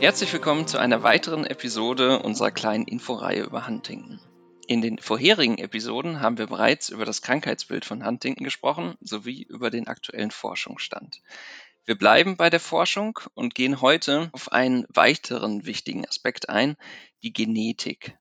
Herzlich 0.00 0.32
willkommen 0.32 0.68
zu 0.68 0.78
einer 0.78 1.02
weiteren 1.02 1.44
Episode 1.44 2.20
unserer 2.20 2.52
kleinen 2.52 2.86
Inforeihe 2.86 3.42
über 3.42 3.66
Huntington. 3.66 4.20
In 4.68 4.80
den 4.80 4.98
vorherigen 4.98 5.58
Episoden 5.58 6.20
haben 6.20 6.38
wir 6.38 6.46
bereits 6.46 6.88
über 6.88 7.04
das 7.04 7.20
Krankheitsbild 7.20 7.84
von 7.84 8.06
Huntington 8.06 8.44
gesprochen 8.44 8.94
sowie 9.00 9.42
über 9.42 9.70
den 9.70 9.88
aktuellen 9.88 10.30
Forschungsstand. 10.30 11.20
Wir 11.84 11.98
bleiben 11.98 12.36
bei 12.36 12.48
der 12.48 12.60
Forschung 12.60 13.18
und 13.34 13.56
gehen 13.56 13.80
heute 13.80 14.28
auf 14.30 14.52
einen 14.52 14.86
weiteren 14.88 15.66
wichtigen 15.66 16.06
Aspekt 16.06 16.48
ein, 16.48 16.76
die 17.24 17.32
Genetik. 17.32 18.16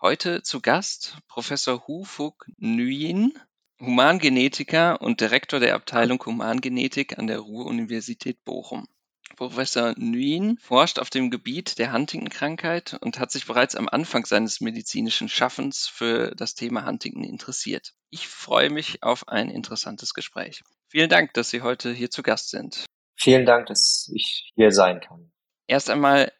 Heute 0.00 0.42
zu 0.42 0.62
Gast 0.62 1.18
Professor 1.28 1.86
Hu 1.86 2.04
Fuk 2.04 2.46
Nguyen, 2.58 3.38
Humangenetiker 3.78 5.02
und 5.02 5.20
Direktor 5.20 5.60
der 5.60 5.74
Abteilung 5.74 6.24
Humangenetik 6.24 7.18
an 7.18 7.26
der 7.26 7.40
Ruhr-Universität 7.40 8.42
Bochum. 8.44 8.88
Professor 9.38 9.94
Nguyen 9.96 10.58
forscht 10.58 10.98
auf 10.98 11.10
dem 11.10 11.30
Gebiet 11.30 11.78
der 11.78 11.92
Huntington-Krankheit 11.92 12.98
und 13.00 13.20
hat 13.20 13.30
sich 13.30 13.46
bereits 13.46 13.76
am 13.76 13.88
Anfang 13.88 14.26
seines 14.26 14.60
medizinischen 14.60 15.28
Schaffens 15.28 15.86
für 15.86 16.34
das 16.34 16.56
Thema 16.56 16.84
Huntington 16.84 17.22
interessiert. 17.22 17.94
Ich 18.10 18.26
freue 18.26 18.68
mich 18.68 19.04
auf 19.04 19.28
ein 19.28 19.48
interessantes 19.48 20.12
Gespräch. 20.12 20.64
Vielen 20.88 21.08
Dank, 21.08 21.34
dass 21.34 21.50
Sie 21.50 21.62
heute 21.62 21.92
hier 21.92 22.10
zu 22.10 22.24
Gast 22.24 22.50
sind. 22.50 22.84
Vielen 23.14 23.46
Dank, 23.46 23.66
dass 23.66 24.10
ich 24.12 24.50
hier 24.56 24.72
sein 24.72 25.00
kann. 25.00 25.30
Erst 25.68 25.88
einmal, 25.88 26.32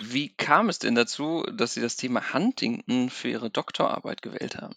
wie 0.00 0.34
kam 0.34 0.70
es 0.70 0.78
denn 0.78 0.94
dazu, 0.94 1.42
dass 1.52 1.74
Sie 1.74 1.82
das 1.82 1.96
Thema 1.96 2.32
Huntington 2.32 3.10
für 3.10 3.28
Ihre 3.28 3.50
Doktorarbeit 3.50 4.22
gewählt 4.22 4.56
haben? 4.56 4.74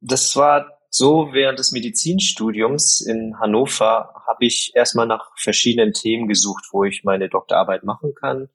Das 0.00 0.36
war 0.36 0.79
so 0.90 1.32
während 1.32 1.58
des 1.58 1.70
Medizinstudiums 1.70 3.00
in 3.00 3.38
Hannover 3.38 4.12
habe 4.26 4.44
ich 4.44 4.72
erstmal 4.74 5.06
nach 5.06 5.30
verschiedenen 5.36 5.92
Themen 5.92 6.26
gesucht, 6.28 6.64
wo 6.72 6.84
ich 6.84 7.04
meine 7.04 7.28
Doktorarbeit 7.28 7.84
machen 7.84 8.12
kann. 8.14 8.48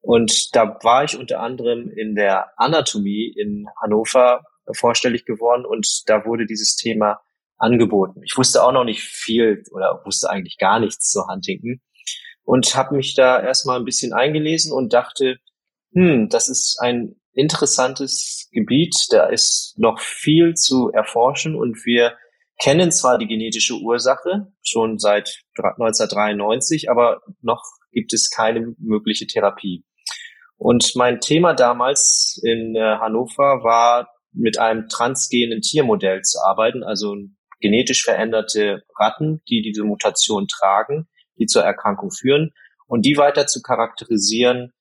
Und 0.00 0.54
da 0.54 0.78
war 0.82 1.04
ich 1.04 1.18
unter 1.18 1.40
anderem 1.40 1.90
in 1.90 2.14
der 2.14 2.58
Anatomie 2.58 3.34
in 3.36 3.66
Hannover 3.82 4.44
vorstellig 4.72 5.24
geworden 5.26 5.66
und 5.66 6.08
da 6.08 6.24
wurde 6.24 6.46
dieses 6.46 6.76
Thema 6.76 7.20
angeboten. 7.58 8.22
Ich 8.24 8.36
wusste 8.36 8.64
auch 8.64 8.72
noch 8.72 8.84
nicht 8.84 9.02
viel 9.02 9.62
oder 9.72 10.00
wusste 10.04 10.30
eigentlich 10.30 10.56
gar 10.58 10.80
nichts 10.80 11.10
zu 11.10 11.26
Huntington 11.26 11.80
und 12.44 12.74
habe 12.76 12.96
mich 12.96 13.14
da 13.14 13.42
erstmal 13.42 13.78
ein 13.78 13.84
bisschen 13.84 14.12
eingelesen 14.12 14.72
und 14.72 14.92
dachte, 14.92 15.38
hm, 15.92 16.28
das 16.28 16.48
ist 16.48 16.78
ein 16.80 17.19
interessantes 17.32 18.48
Gebiet. 18.52 18.94
Da 19.10 19.26
ist 19.26 19.74
noch 19.76 20.00
viel 20.00 20.54
zu 20.54 20.90
erforschen 20.90 21.54
und 21.54 21.84
wir 21.84 22.16
kennen 22.60 22.92
zwar 22.92 23.18
die 23.18 23.26
genetische 23.26 23.74
Ursache 23.74 24.52
schon 24.62 24.98
seit 24.98 25.42
1993, 25.56 26.90
aber 26.90 27.22
noch 27.40 27.62
gibt 27.90 28.12
es 28.12 28.30
keine 28.30 28.74
mögliche 28.78 29.26
Therapie. 29.26 29.84
Und 30.56 30.94
mein 30.94 31.20
Thema 31.20 31.54
damals 31.54 32.38
in 32.44 32.76
äh, 32.76 32.80
Hannover 32.80 33.64
war, 33.64 34.08
mit 34.32 34.58
einem 34.58 34.88
transgenen 34.88 35.62
Tiermodell 35.62 36.20
zu 36.22 36.38
arbeiten, 36.44 36.84
also 36.84 37.16
genetisch 37.60 38.04
veränderte 38.04 38.82
Ratten, 38.96 39.42
die 39.48 39.62
diese 39.62 39.84
Mutation 39.84 40.46
tragen, 40.46 41.08
die 41.38 41.46
zur 41.46 41.62
Erkrankung 41.62 42.10
führen, 42.10 42.52
und 42.86 43.06
die 43.06 43.16
weiter 43.16 43.46
zu 43.46 43.62
charakterisieren 43.62 44.72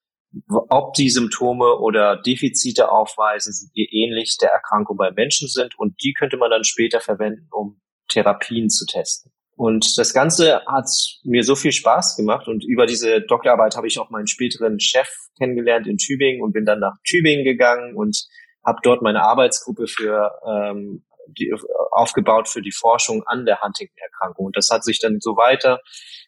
ob 0.69 0.93
die 0.93 1.09
Symptome 1.09 1.77
oder 1.79 2.21
Defizite 2.21 2.91
aufweisen, 2.91 3.71
die 3.75 3.89
ähnlich 3.91 4.37
der 4.39 4.51
Erkrankung 4.51 4.97
bei 4.97 5.11
Menschen 5.11 5.47
sind. 5.47 5.77
Und 5.77 5.95
die 6.03 6.13
könnte 6.13 6.37
man 6.37 6.51
dann 6.51 6.63
später 6.63 6.99
verwenden, 6.99 7.47
um 7.51 7.81
Therapien 8.07 8.69
zu 8.69 8.85
testen. 8.85 9.31
Und 9.55 9.97
das 9.97 10.13
Ganze 10.13 10.61
hat 10.65 10.87
mir 11.23 11.43
so 11.43 11.55
viel 11.55 11.71
Spaß 11.71 12.15
gemacht. 12.15 12.47
Und 12.47 12.63
über 12.63 12.85
diese 12.85 13.21
Doktorarbeit 13.21 13.75
habe 13.75 13.87
ich 13.87 13.99
auch 13.99 14.09
meinen 14.09 14.27
späteren 14.27 14.79
Chef 14.79 15.09
kennengelernt 15.37 15.87
in 15.87 15.97
Tübingen 15.97 16.41
und 16.41 16.53
bin 16.53 16.65
dann 16.65 16.79
nach 16.79 16.95
Tübingen 17.03 17.43
gegangen 17.43 17.95
und 17.95 18.25
habe 18.65 18.79
dort 18.83 19.01
meine 19.01 19.23
Arbeitsgruppe 19.23 19.87
für 19.87 20.31
ähm, 20.47 21.03
die, 21.27 21.53
aufgebaut 21.91 22.47
für 22.47 22.61
die 22.61 22.71
Forschung 22.71 23.23
an 23.25 23.45
der 23.45 23.61
Huntington-Erkrankung. 23.61 24.47
Und 24.47 24.57
das 24.57 24.69
hat 24.69 24.83
sich 24.83 24.99
dann 24.99 25.19
so 25.19 25.35
weiter 25.35 25.79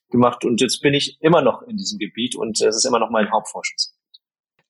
gemacht 0.10 0.44
und 0.46 0.62
jetzt 0.62 0.82
bin 0.82 0.94
ich 0.94 1.18
immer 1.22 1.42
noch 1.42 1.62
in 1.64 1.78
diesem 1.78 1.98
Gebiet 1.98 2.36
und 2.36 2.62
es 2.62 2.76
ist 2.76 2.86
immer 2.86 3.00
noch 3.00 3.10
mein 3.10 3.32
Hauptforschungsgebiet. 3.32 4.01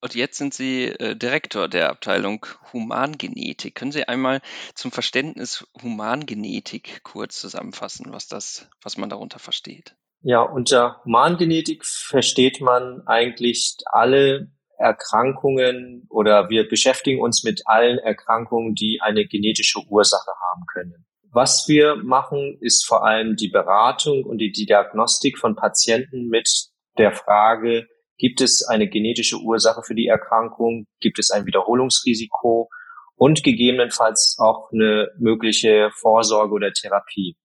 Und 0.01 0.15
jetzt 0.15 0.37
sind 0.37 0.53
Sie 0.53 0.85
äh, 0.85 1.15
Direktor 1.15 1.67
der 1.67 1.89
Abteilung 1.91 2.45
Humangenetik. 2.73 3.75
Können 3.75 3.91
Sie 3.91 4.07
einmal 4.07 4.41
zum 4.73 4.91
Verständnis 4.91 5.67
Humangenetik 5.81 7.03
kurz 7.03 7.39
zusammenfassen, 7.39 8.11
was 8.11 8.27
das, 8.27 8.67
was 8.81 8.97
man 8.97 9.09
darunter 9.09 9.37
versteht? 9.37 9.95
Ja, 10.23 10.41
unter 10.41 11.01
Humangenetik 11.05 11.85
versteht 11.85 12.61
man 12.61 13.03
eigentlich 13.05 13.77
alle 13.85 14.51
Erkrankungen 14.77 16.07
oder 16.09 16.49
wir 16.49 16.67
beschäftigen 16.67 17.21
uns 17.21 17.43
mit 17.43 17.61
allen 17.65 17.99
Erkrankungen, 17.99 18.73
die 18.73 18.99
eine 19.01 19.27
genetische 19.27 19.79
Ursache 19.87 20.31
haben 20.49 20.65
können. 20.73 21.05
Was 21.31 21.67
wir 21.67 21.95
machen, 21.95 22.57
ist 22.59 22.85
vor 22.85 23.05
allem 23.05 23.35
die 23.35 23.49
Beratung 23.49 24.23
und 24.25 24.39
die 24.39 24.51
Diagnostik 24.51 25.37
von 25.37 25.55
Patienten 25.55 26.27
mit 26.27 26.49
der 26.97 27.13
Frage, 27.13 27.87
gibt 28.21 28.39
es 28.39 28.63
eine 28.67 28.87
genetische 28.87 29.37
Ursache 29.37 29.81
für 29.81 29.95
die 29.95 30.05
Erkrankung, 30.05 30.85
gibt 30.99 31.17
es 31.17 31.31
ein 31.31 31.47
Wiederholungsrisiko 31.47 32.69
und 33.15 33.43
gegebenenfalls 33.43 34.37
auch 34.39 34.71
eine 34.71 35.09
mögliche 35.17 35.89
Vorsorge 35.95 36.53
oder 36.53 36.71
Therapie. 36.71 37.35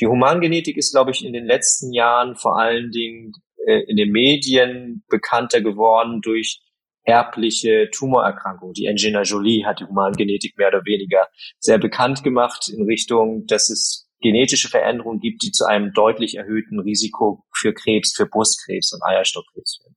Die 0.00 0.06
Humangenetik 0.06 0.78
ist, 0.78 0.92
glaube 0.92 1.10
ich, 1.10 1.22
in 1.22 1.34
den 1.34 1.44
letzten 1.44 1.92
Jahren 1.92 2.34
vor 2.34 2.58
allen 2.58 2.90
Dingen 2.92 3.32
äh, 3.66 3.82
in 3.88 3.96
den 3.98 4.10
Medien 4.10 5.04
bekannter 5.10 5.60
geworden 5.60 6.22
durch 6.22 6.62
erbliche 7.04 7.90
Tumorerkrankung. 7.90 8.72
Die 8.72 8.88
Angelina 8.88 9.20
Jolie 9.20 9.66
hat 9.66 9.80
die 9.80 9.84
Humangenetik 9.84 10.56
mehr 10.56 10.68
oder 10.68 10.84
weniger 10.86 11.28
sehr 11.58 11.76
bekannt 11.76 12.24
gemacht 12.24 12.70
in 12.74 12.86
Richtung, 12.86 13.44
dass 13.46 13.68
es 13.68 14.05
genetische 14.20 14.68
Veränderungen 14.68 15.20
gibt, 15.20 15.42
die 15.42 15.52
zu 15.52 15.66
einem 15.66 15.92
deutlich 15.92 16.36
erhöhten 16.36 16.80
Risiko 16.80 17.44
für 17.54 17.72
Krebs, 17.72 18.14
für 18.14 18.26
Brustkrebs 18.26 18.92
und 18.92 19.02
Eierstockkrebs 19.04 19.78
führen. 19.80 19.96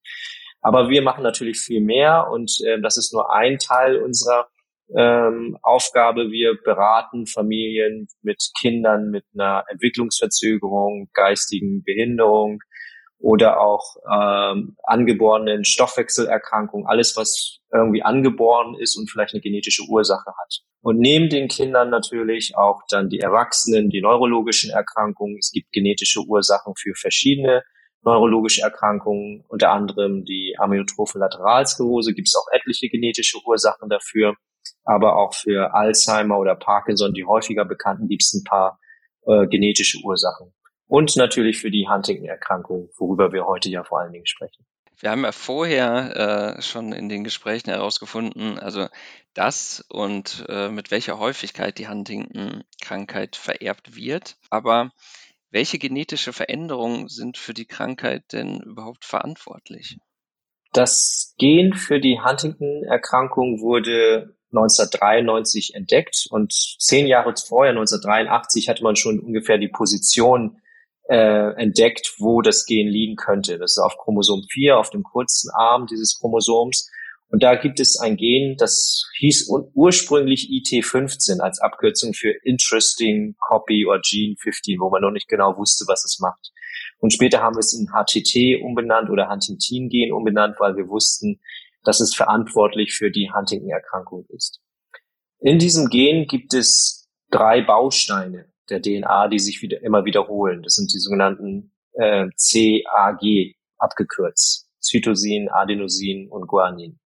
Aber 0.61 0.89
wir 0.89 1.01
machen 1.01 1.23
natürlich 1.23 1.59
viel 1.59 1.81
mehr 1.81 2.27
und 2.31 2.51
äh, 2.65 2.81
das 2.81 2.97
ist 2.97 3.13
nur 3.13 3.33
ein 3.33 3.57
Teil 3.59 3.97
unserer 3.97 4.49
ähm, 4.95 5.57
Aufgabe. 5.61 6.31
Wir 6.31 6.57
beraten 6.63 7.27
Familien 7.27 8.07
mit 8.21 8.43
Kindern 8.59 9.09
mit 9.09 9.23
einer 9.33 9.63
Entwicklungsverzögerung, 9.69 11.09
geistigen 11.13 11.83
Behinderung, 11.83 12.59
oder 13.19 13.59
auch 13.59 13.97
ähm, 14.11 14.77
angeborenen 14.83 15.65
Stoffwechselerkrankungen, 15.65 16.87
alles, 16.87 17.17
was 17.17 17.59
irgendwie 17.71 18.01
angeboren 18.01 18.75
ist 18.79 18.97
und 18.97 19.09
vielleicht 19.09 19.33
eine 19.33 19.41
genetische 19.41 19.83
Ursache 19.87 20.31
hat. 20.41 20.59
Und 20.81 20.99
neben 20.99 21.29
den 21.29 21.49
Kindern 21.49 21.89
natürlich 21.89 22.55
auch 22.55 22.81
dann 22.89 23.09
die 23.09 23.19
Erwachsenen, 23.19 23.89
die 23.89 24.01
neurologischen 24.01 24.71
Erkrankungen. 24.71 25.37
Es 25.37 25.51
gibt 25.51 25.71
genetische 25.71 26.21
Ursachen 26.21 26.73
für 26.77 26.93
verschiedene 26.95 27.63
neurologische 28.01 28.61
Erkrankungen, 28.61 29.43
unter 29.49 29.71
anderem 29.71 30.23
die 30.23 30.55
amyotrophe 30.57 31.19
Lateralsklerose, 31.19 32.13
gibt 32.13 32.29
es 32.29 32.35
auch 32.35 32.47
etliche 32.53 32.87
genetische 32.87 33.39
Ursachen 33.45 33.89
dafür, 33.89 34.35
aber 34.85 35.17
auch 35.17 35.33
für 35.33 35.73
Alzheimer 35.73 36.39
oder 36.39 36.55
Parkinson, 36.55 37.13
die 37.13 37.25
häufiger 37.25 37.65
bekannten, 37.65 38.07
gibt 38.07 38.23
es 38.23 38.33
ein 38.33 38.45
paar 38.45 38.79
äh, 39.27 39.47
genetische 39.47 39.99
Ursachen 40.01 40.53
und 40.89 41.15
natürlich 41.15 41.59
für 41.59 41.69
die 41.69 41.87
Huntington-Erkrankung, 41.87 42.89
worüber 42.97 43.31
wir 43.31 43.45
heute 43.45 43.69
ja 43.69 43.83
vor 43.83 43.99
allen 43.99 44.11
Dingen 44.11 44.25
sprechen. 44.25 44.65
Wir 44.97 45.11
haben 45.11 45.23
ja 45.23 45.31
vorher 45.31 46.57
äh, 46.57 46.61
schon 46.61 46.91
in 46.91 47.07
den 47.07 47.23
Gesprächen 47.23 47.69
herausgefunden, 47.69 48.59
also 48.59 48.87
dass 49.33 49.85
und 49.87 50.45
äh, 50.49 50.69
mit 50.69 50.91
welcher 50.91 51.19
Häufigkeit 51.19 51.77
die 51.77 51.87
Huntington-Krankheit 51.87 53.37
vererbt 53.37 53.95
wird. 53.95 54.35
Aber 54.49 54.91
welche 55.51 55.77
genetische 55.77 56.33
Veränderungen 56.33 57.07
sind 57.07 57.37
für 57.37 57.53
die 57.53 57.67
Krankheit 57.67 58.33
denn 58.33 58.59
überhaupt 58.59 59.05
verantwortlich? 59.05 59.99
Das 60.73 61.35
Gen 61.37 61.73
für 61.73 61.99
die 61.99 62.19
Huntington-Erkrankung 62.19 63.61
wurde 63.61 64.35
1993 64.51 65.75
entdeckt 65.75 66.25
und 66.31 66.51
zehn 66.51 67.05
Jahre 67.05 67.33
vorher, 67.47 67.71
1983, 67.71 68.67
hatte 68.67 68.83
man 68.83 68.95
schon 68.95 69.19
ungefähr 69.19 69.59
die 69.59 69.69
Position 69.69 70.59
äh, 71.09 71.53
entdeckt, 71.55 72.13
wo 72.19 72.41
das 72.41 72.65
Gen 72.65 72.87
liegen 72.87 73.15
könnte. 73.15 73.57
Das 73.57 73.71
ist 73.71 73.79
auf 73.79 73.97
Chromosom 73.97 74.43
4, 74.51 74.77
auf 74.77 74.91
dem 74.91 75.03
kurzen 75.03 75.49
Arm 75.55 75.87
dieses 75.87 76.17
Chromosoms. 76.19 76.89
Und 77.31 77.43
da 77.43 77.55
gibt 77.55 77.79
es 77.79 77.99
ein 77.99 78.15
Gen, 78.15 78.55
das 78.57 79.07
hieß 79.17 79.49
ursprünglich 79.73 80.49
IT15 80.49 81.39
als 81.39 81.59
Abkürzung 81.59 82.13
für 82.13 82.31
Interesting 82.43 83.35
Copy 83.39 83.85
or 83.85 83.99
Gene 84.01 84.35
15, 84.39 84.79
wo 84.79 84.89
man 84.89 85.01
noch 85.01 85.11
nicht 85.11 85.27
genau 85.27 85.55
wusste, 85.57 85.85
was 85.87 86.03
es 86.05 86.19
macht. 86.19 86.51
Und 86.99 87.13
später 87.13 87.41
haben 87.41 87.55
wir 87.55 87.59
es 87.59 87.73
in 87.73 87.87
HTT 87.87 88.63
umbenannt 88.63 89.09
oder 89.09 89.29
Huntingtin-Gen 89.29 90.11
umbenannt, 90.11 90.55
weil 90.59 90.75
wir 90.75 90.87
wussten, 90.87 91.39
dass 91.83 91.99
es 91.99 92.15
verantwortlich 92.15 92.93
für 92.93 93.11
die 93.11 93.31
Huntington-Erkrankung 93.31 94.25
ist. 94.29 94.59
In 95.39 95.59
diesem 95.59 95.89
Gen 95.89 96.25
gibt 96.25 96.53
es 96.53 97.07
drei 97.29 97.61
Bausteine 97.61 98.48
der 98.69 98.81
DNA, 98.81 99.27
die 99.29 99.39
sich 99.39 99.61
wieder, 99.61 99.81
immer 99.81 100.05
wiederholen. 100.05 100.63
Das 100.63 100.75
sind 100.75 100.93
die 100.93 100.99
sogenannten 100.99 101.71
äh, 101.93 102.27
CAG 102.37 103.55
abgekürzt. 103.77 104.67
Cytosin, 104.81 105.49
Adenosin 105.49 106.29
und 106.29 106.47
Guanin. 106.47 106.99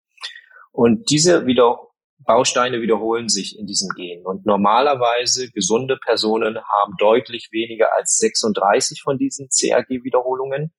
Und 0.72 1.10
diese 1.10 1.46
wieder 1.46 1.80
Bausteine 2.26 2.82
wiederholen 2.82 3.30
sich 3.30 3.58
in 3.58 3.66
diesen 3.66 3.90
Genen. 3.96 4.26
Und 4.26 4.46
normalerweise 4.46 5.50
gesunde 5.52 5.98
Personen 5.98 6.58
haben 6.58 6.94
deutlich 7.00 7.50
weniger 7.52 7.96
als 7.98 8.18
36 8.18 9.02
von 9.02 9.18
diesen 9.18 9.50
CRG-Wiederholungen. 9.50 10.72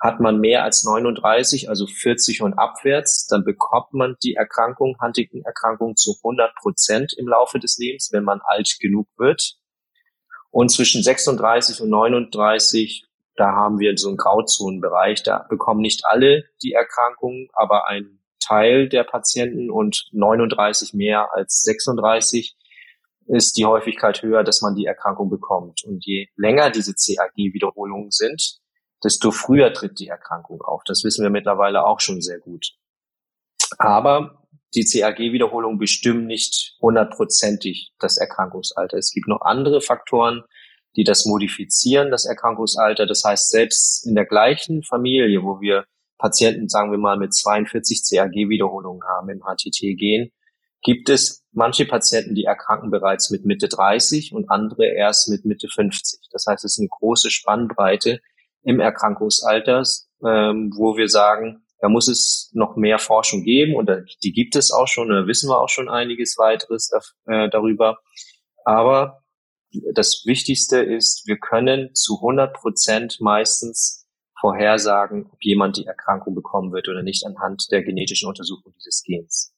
Hat 0.00 0.18
man 0.18 0.40
mehr 0.40 0.64
als 0.64 0.84
39, 0.84 1.68
also 1.68 1.86
40 1.86 2.42
und 2.42 2.54
abwärts, 2.54 3.26
dann 3.26 3.44
bekommt 3.44 3.92
man 3.92 4.16
die 4.22 4.34
Erkrankung, 4.34 4.96
Huntington-Erkrankung 5.00 5.94
zu 5.94 6.16
100 6.24 6.56
Prozent 6.56 7.12
im 7.16 7.28
Laufe 7.28 7.60
des 7.60 7.78
Lebens, 7.78 8.08
wenn 8.10 8.24
man 8.24 8.40
alt 8.42 8.78
genug 8.80 9.06
wird. 9.16 9.58
Und 10.52 10.70
zwischen 10.70 11.02
36 11.02 11.80
und 11.80 11.88
39, 11.88 13.06
da 13.36 13.52
haben 13.52 13.78
wir 13.78 13.96
so 13.96 14.08
einen 14.08 14.18
Grauzonenbereich. 14.18 15.22
Da 15.22 15.46
bekommen 15.48 15.80
nicht 15.80 16.02
alle 16.04 16.44
die 16.62 16.72
Erkrankung, 16.72 17.48
aber 17.54 17.88
ein 17.88 18.20
Teil 18.38 18.88
der 18.88 19.04
Patienten 19.04 19.70
und 19.70 20.08
39 20.12 20.92
mehr 20.92 21.32
als 21.32 21.62
36 21.62 22.54
ist 23.28 23.56
die 23.56 23.64
Häufigkeit 23.64 24.22
höher, 24.22 24.44
dass 24.44 24.60
man 24.60 24.74
die 24.74 24.84
Erkrankung 24.84 25.30
bekommt. 25.30 25.84
Und 25.84 26.04
je 26.04 26.28
länger 26.36 26.70
diese 26.70 26.92
CAG-Wiederholungen 26.92 28.10
sind, 28.10 28.58
desto 29.02 29.30
früher 29.30 29.72
tritt 29.72 29.98
die 30.00 30.08
Erkrankung 30.08 30.60
auf. 30.60 30.82
Das 30.84 31.02
wissen 31.02 31.22
wir 31.22 31.30
mittlerweile 31.30 31.86
auch 31.86 32.00
schon 32.00 32.20
sehr 32.20 32.40
gut. 32.40 32.72
Aber 33.78 34.41
die 34.74 34.84
CAG-Wiederholungen 34.84 35.78
bestimmen 35.78 36.26
nicht 36.26 36.76
hundertprozentig 36.80 37.92
das 37.98 38.16
Erkrankungsalter. 38.16 38.96
Es 38.96 39.12
gibt 39.12 39.28
noch 39.28 39.42
andere 39.42 39.80
Faktoren, 39.80 40.42
die 40.96 41.04
das 41.04 41.26
modifizieren, 41.26 42.10
das 42.10 42.24
Erkrankungsalter. 42.24 43.06
Das 43.06 43.22
heißt, 43.24 43.50
selbst 43.50 44.06
in 44.06 44.14
der 44.14 44.26
gleichen 44.26 44.82
Familie, 44.82 45.42
wo 45.42 45.60
wir 45.60 45.84
Patienten, 46.18 46.68
sagen 46.68 46.90
wir 46.90 46.98
mal, 46.98 47.18
mit 47.18 47.34
42 47.34 48.02
CAG-Wiederholungen 48.08 49.02
haben 49.04 49.28
im 49.30 49.40
HTT-Gen, 49.40 50.30
gibt 50.82 51.08
es 51.08 51.44
manche 51.52 51.86
Patienten, 51.86 52.34
die 52.34 52.44
erkranken 52.44 52.90
bereits 52.90 53.30
mit 53.30 53.44
Mitte 53.44 53.68
30 53.68 54.32
und 54.32 54.50
andere 54.50 54.86
erst 54.86 55.28
mit 55.28 55.44
Mitte 55.44 55.68
50. 55.68 56.28
Das 56.30 56.46
heißt, 56.46 56.64
es 56.64 56.74
ist 56.74 56.80
eine 56.80 56.88
große 56.88 57.30
Spannbreite 57.30 58.20
im 58.62 58.80
Erkrankungsalter, 58.80 59.82
ähm, 60.24 60.72
wo 60.76 60.96
wir 60.96 61.08
sagen, 61.08 61.61
da 61.82 61.88
muss 61.88 62.06
es 62.06 62.48
noch 62.54 62.76
mehr 62.76 63.00
Forschung 63.00 63.42
geben 63.42 63.74
und 63.74 63.90
die 64.22 64.32
gibt 64.32 64.54
es 64.54 64.70
auch 64.70 64.86
schon, 64.86 65.08
da 65.08 65.26
wissen 65.26 65.50
wir 65.50 65.60
auch 65.60 65.68
schon 65.68 65.88
einiges 65.88 66.38
weiteres 66.38 66.92
äh, 67.26 67.50
darüber. 67.50 67.98
Aber 68.64 69.24
das 69.92 70.22
Wichtigste 70.24 70.78
ist, 70.78 71.26
wir 71.26 71.38
können 71.38 71.92
zu 71.94 72.18
100 72.18 72.54
Prozent 72.54 73.20
meistens 73.20 74.06
vorhersagen, 74.40 75.26
ob 75.32 75.38
jemand 75.42 75.76
die 75.76 75.84
Erkrankung 75.84 76.36
bekommen 76.36 76.72
wird 76.72 76.88
oder 76.88 77.02
nicht 77.02 77.26
anhand 77.26 77.66
der 77.72 77.82
genetischen 77.82 78.28
Untersuchung 78.28 78.72
dieses 78.78 79.02
Gens. 79.02 79.52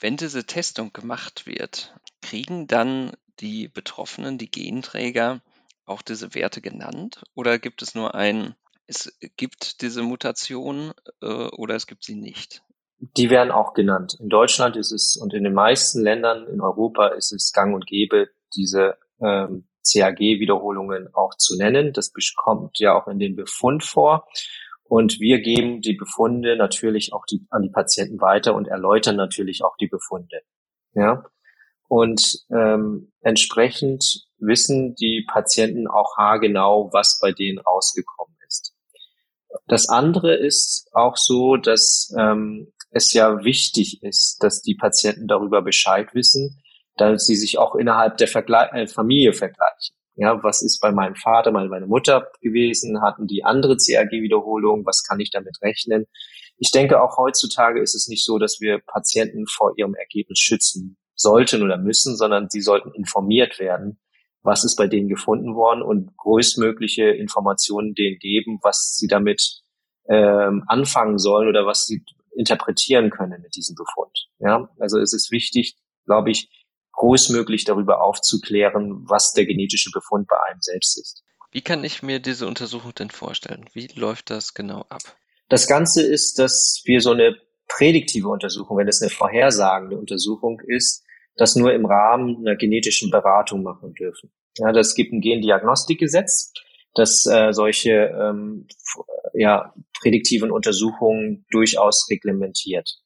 Wenn 0.00 0.18
diese 0.18 0.44
Testung 0.44 0.92
gemacht 0.92 1.46
wird, 1.46 1.98
kriegen 2.20 2.66
dann 2.66 3.12
die 3.40 3.68
Betroffenen, 3.68 4.36
die 4.36 4.50
Genträger, 4.50 5.40
auch 5.86 6.02
diese 6.02 6.34
Werte 6.34 6.60
genannt? 6.60 7.22
Oder 7.34 7.58
gibt 7.58 7.80
es 7.80 7.94
nur 7.94 8.14
ein 8.14 8.54
es 8.86 9.16
gibt 9.36 9.80
diese 9.82 10.02
Mutation 10.02 10.92
äh, 11.22 11.26
oder 11.26 11.74
es 11.74 11.86
gibt 11.86 12.04
sie 12.04 12.16
nicht? 12.16 12.62
Die 12.98 13.30
werden 13.30 13.50
auch 13.50 13.74
genannt. 13.74 14.16
In 14.20 14.28
Deutschland 14.28 14.76
ist 14.76 14.92
es 14.92 15.16
und 15.16 15.34
in 15.34 15.44
den 15.44 15.54
meisten 15.54 16.00
Ländern 16.02 16.46
in 16.46 16.60
Europa 16.60 17.08
ist 17.08 17.32
es 17.32 17.52
gang 17.52 17.74
und 17.74 17.86
gäbe, 17.86 18.28
diese 18.54 18.96
ähm, 19.20 19.68
CAG-Wiederholungen 19.86 21.12
auch 21.12 21.34
zu 21.36 21.56
nennen. 21.56 21.92
Das 21.92 22.12
kommt 22.36 22.78
ja 22.78 22.94
auch 22.94 23.08
in 23.08 23.18
dem 23.18 23.36
Befund 23.36 23.84
vor. 23.84 24.26
Und 24.84 25.18
wir 25.18 25.40
geben 25.40 25.80
die 25.80 25.94
Befunde 25.94 26.56
natürlich 26.56 27.12
auch 27.12 27.24
die, 27.26 27.46
an 27.50 27.62
die 27.62 27.70
Patienten 27.70 28.20
weiter 28.20 28.54
und 28.54 28.68
erläutern 28.68 29.16
natürlich 29.16 29.64
auch 29.64 29.76
die 29.76 29.88
Befunde. 29.88 30.42
Ja. 30.94 31.24
Und 31.88 32.44
ähm, 32.50 33.12
entsprechend 33.20 34.26
wissen 34.38 34.94
die 34.94 35.26
Patienten 35.26 35.86
auch 35.86 36.16
haargenau, 36.16 36.90
was 36.92 37.18
bei 37.20 37.32
denen 37.32 37.58
rausgekommen 37.58 38.33
das 39.66 39.88
andere 39.88 40.34
ist 40.34 40.88
auch 40.92 41.16
so, 41.16 41.56
dass 41.56 42.12
ähm, 42.18 42.72
es 42.90 43.12
ja 43.12 43.44
wichtig 43.44 44.02
ist, 44.02 44.38
dass 44.40 44.62
die 44.62 44.74
Patienten 44.74 45.26
darüber 45.26 45.62
Bescheid 45.62 46.14
wissen, 46.14 46.62
dass 46.96 47.26
sie 47.26 47.36
sich 47.36 47.58
auch 47.58 47.74
innerhalb 47.74 48.16
der 48.18 48.28
Vergle 48.28 48.70
äh, 48.72 48.86
Familie 48.86 49.32
vergleichen. 49.32 49.96
Ja, 50.16 50.42
was 50.44 50.62
ist 50.62 50.80
bei 50.80 50.92
meinem 50.92 51.16
Vater, 51.16 51.50
bei 51.50 51.66
meiner 51.66 51.88
Mutter 51.88 52.28
gewesen? 52.40 53.02
Hatten 53.02 53.26
die 53.26 53.44
andere 53.44 53.76
CRG-Wiederholung? 53.76 54.86
Was 54.86 55.02
kann 55.02 55.18
ich 55.18 55.30
damit 55.30 55.56
rechnen? 55.60 56.06
Ich 56.56 56.70
denke, 56.70 57.02
auch 57.02 57.16
heutzutage 57.16 57.82
ist 57.82 57.96
es 57.96 58.06
nicht 58.06 58.24
so, 58.24 58.38
dass 58.38 58.60
wir 58.60 58.78
Patienten 58.78 59.46
vor 59.48 59.72
ihrem 59.76 59.94
Ergebnis 59.94 60.38
schützen 60.38 60.96
sollten 61.16 61.62
oder 61.62 61.78
müssen, 61.78 62.16
sondern 62.16 62.48
sie 62.48 62.60
sollten 62.60 62.92
informiert 62.92 63.58
werden, 63.58 63.98
was 64.44 64.64
ist 64.64 64.76
bei 64.76 64.86
denen 64.86 65.08
gefunden 65.08 65.54
worden 65.54 65.82
und 65.82 66.16
größtmögliche 66.16 67.04
Informationen 67.04 67.94
denen 67.94 68.18
geben, 68.18 68.60
was 68.62 68.96
sie 68.96 69.08
damit 69.08 69.62
ähm, 70.08 70.62
anfangen 70.68 71.18
sollen 71.18 71.48
oder 71.48 71.66
was 71.66 71.86
sie 71.86 72.04
interpretieren 72.36 73.10
können 73.10 73.40
mit 73.42 73.56
diesem 73.56 73.74
Befund. 73.74 74.28
Ja, 74.38 74.68
also 74.78 74.98
es 75.00 75.14
ist 75.14 75.30
wichtig, 75.30 75.76
glaube 76.04 76.30
ich, 76.30 76.50
großmöglich 76.92 77.64
darüber 77.64 78.02
aufzuklären, 78.02 79.08
was 79.08 79.32
der 79.32 79.46
genetische 79.46 79.90
Befund 79.92 80.28
bei 80.28 80.36
einem 80.48 80.60
selbst 80.60 80.98
ist. 80.98 81.22
Wie 81.50 81.62
kann 81.62 81.82
ich 81.82 82.02
mir 82.02 82.20
diese 82.20 82.46
Untersuchung 82.46 82.94
denn 82.94 83.10
vorstellen? 83.10 83.64
Wie 83.72 83.86
läuft 83.94 84.30
das 84.30 84.54
genau 84.54 84.84
ab? 84.88 85.02
Das 85.48 85.66
Ganze 85.66 86.02
ist, 86.02 86.38
dass 86.38 86.82
wir 86.84 87.00
so 87.00 87.12
eine 87.12 87.36
prädiktive 87.68 88.28
Untersuchung, 88.28 88.76
wenn 88.76 88.88
es 88.88 89.00
eine 89.00 89.10
vorhersagende 89.10 89.96
Untersuchung 89.96 90.60
ist, 90.66 91.03
das 91.36 91.56
nur 91.56 91.72
im 91.72 91.86
Rahmen 91.86 92.38
einer 92.38 92.56
genetischen 92.56 93.10
Beratung 93.10 93.62
machen 93.62 93.94
dürfen. 93.94 94.30
Ja, 94.58 94.72
das 94.72 94.94
gibt 94.94 95.12
ein 95.12 95.20
Gendiagnostikgesetz, 95.20 96.52
das 96.94 97.26
äh, 97.26 97.52
solche 97.52 97.90
ähm, 97.90 98.68
ja, 99.34 99.74
prädiktiven 100.00 100.50
Untersuchungen 100.50 101.44
durchaus 101.50 102.08
reglementiert. 102.10 103.00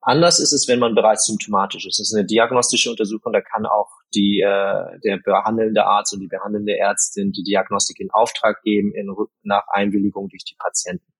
Anders 0.00 0.40
ist 0.40 0.52
es, 0.52 0.66
wenn 0.68 0.78
man 0.78 0.94
bereits 0.94 1.26
symptomatisch 1.26 1.86
ist. 1.86 1.98
Das 1.98 2.08
ist 2.08 2.16
eine 2.16 2.26
diagnostische 2.26 2.90
Untersuchung, 2.90 3.34
da 3.34 3.42
kann 3.42 3.66
auch 3.66 3.90
die, 4.14 4.40
äh, 4.40 4.98
der 5.04 5.18
behandelnde 5.22 5.84
Arzt 5.84 6.14
und 6.14 6.20
die 6.20 6.28
behandelnde 6.28 6.78
Ärztin 6.78 7.32
die 7.32 7.42
Diagnostik 7.42 8.00
in 8.00 8.10
Auftrag 8.10 8.62
geben 8.62 8.94
in, 8.94 9.14
nach 9.42 9.64
Einwilligung 9.68 10.28
durch 10.30 10.44
die 10.44 10.56
Patienten. 10.58 11.12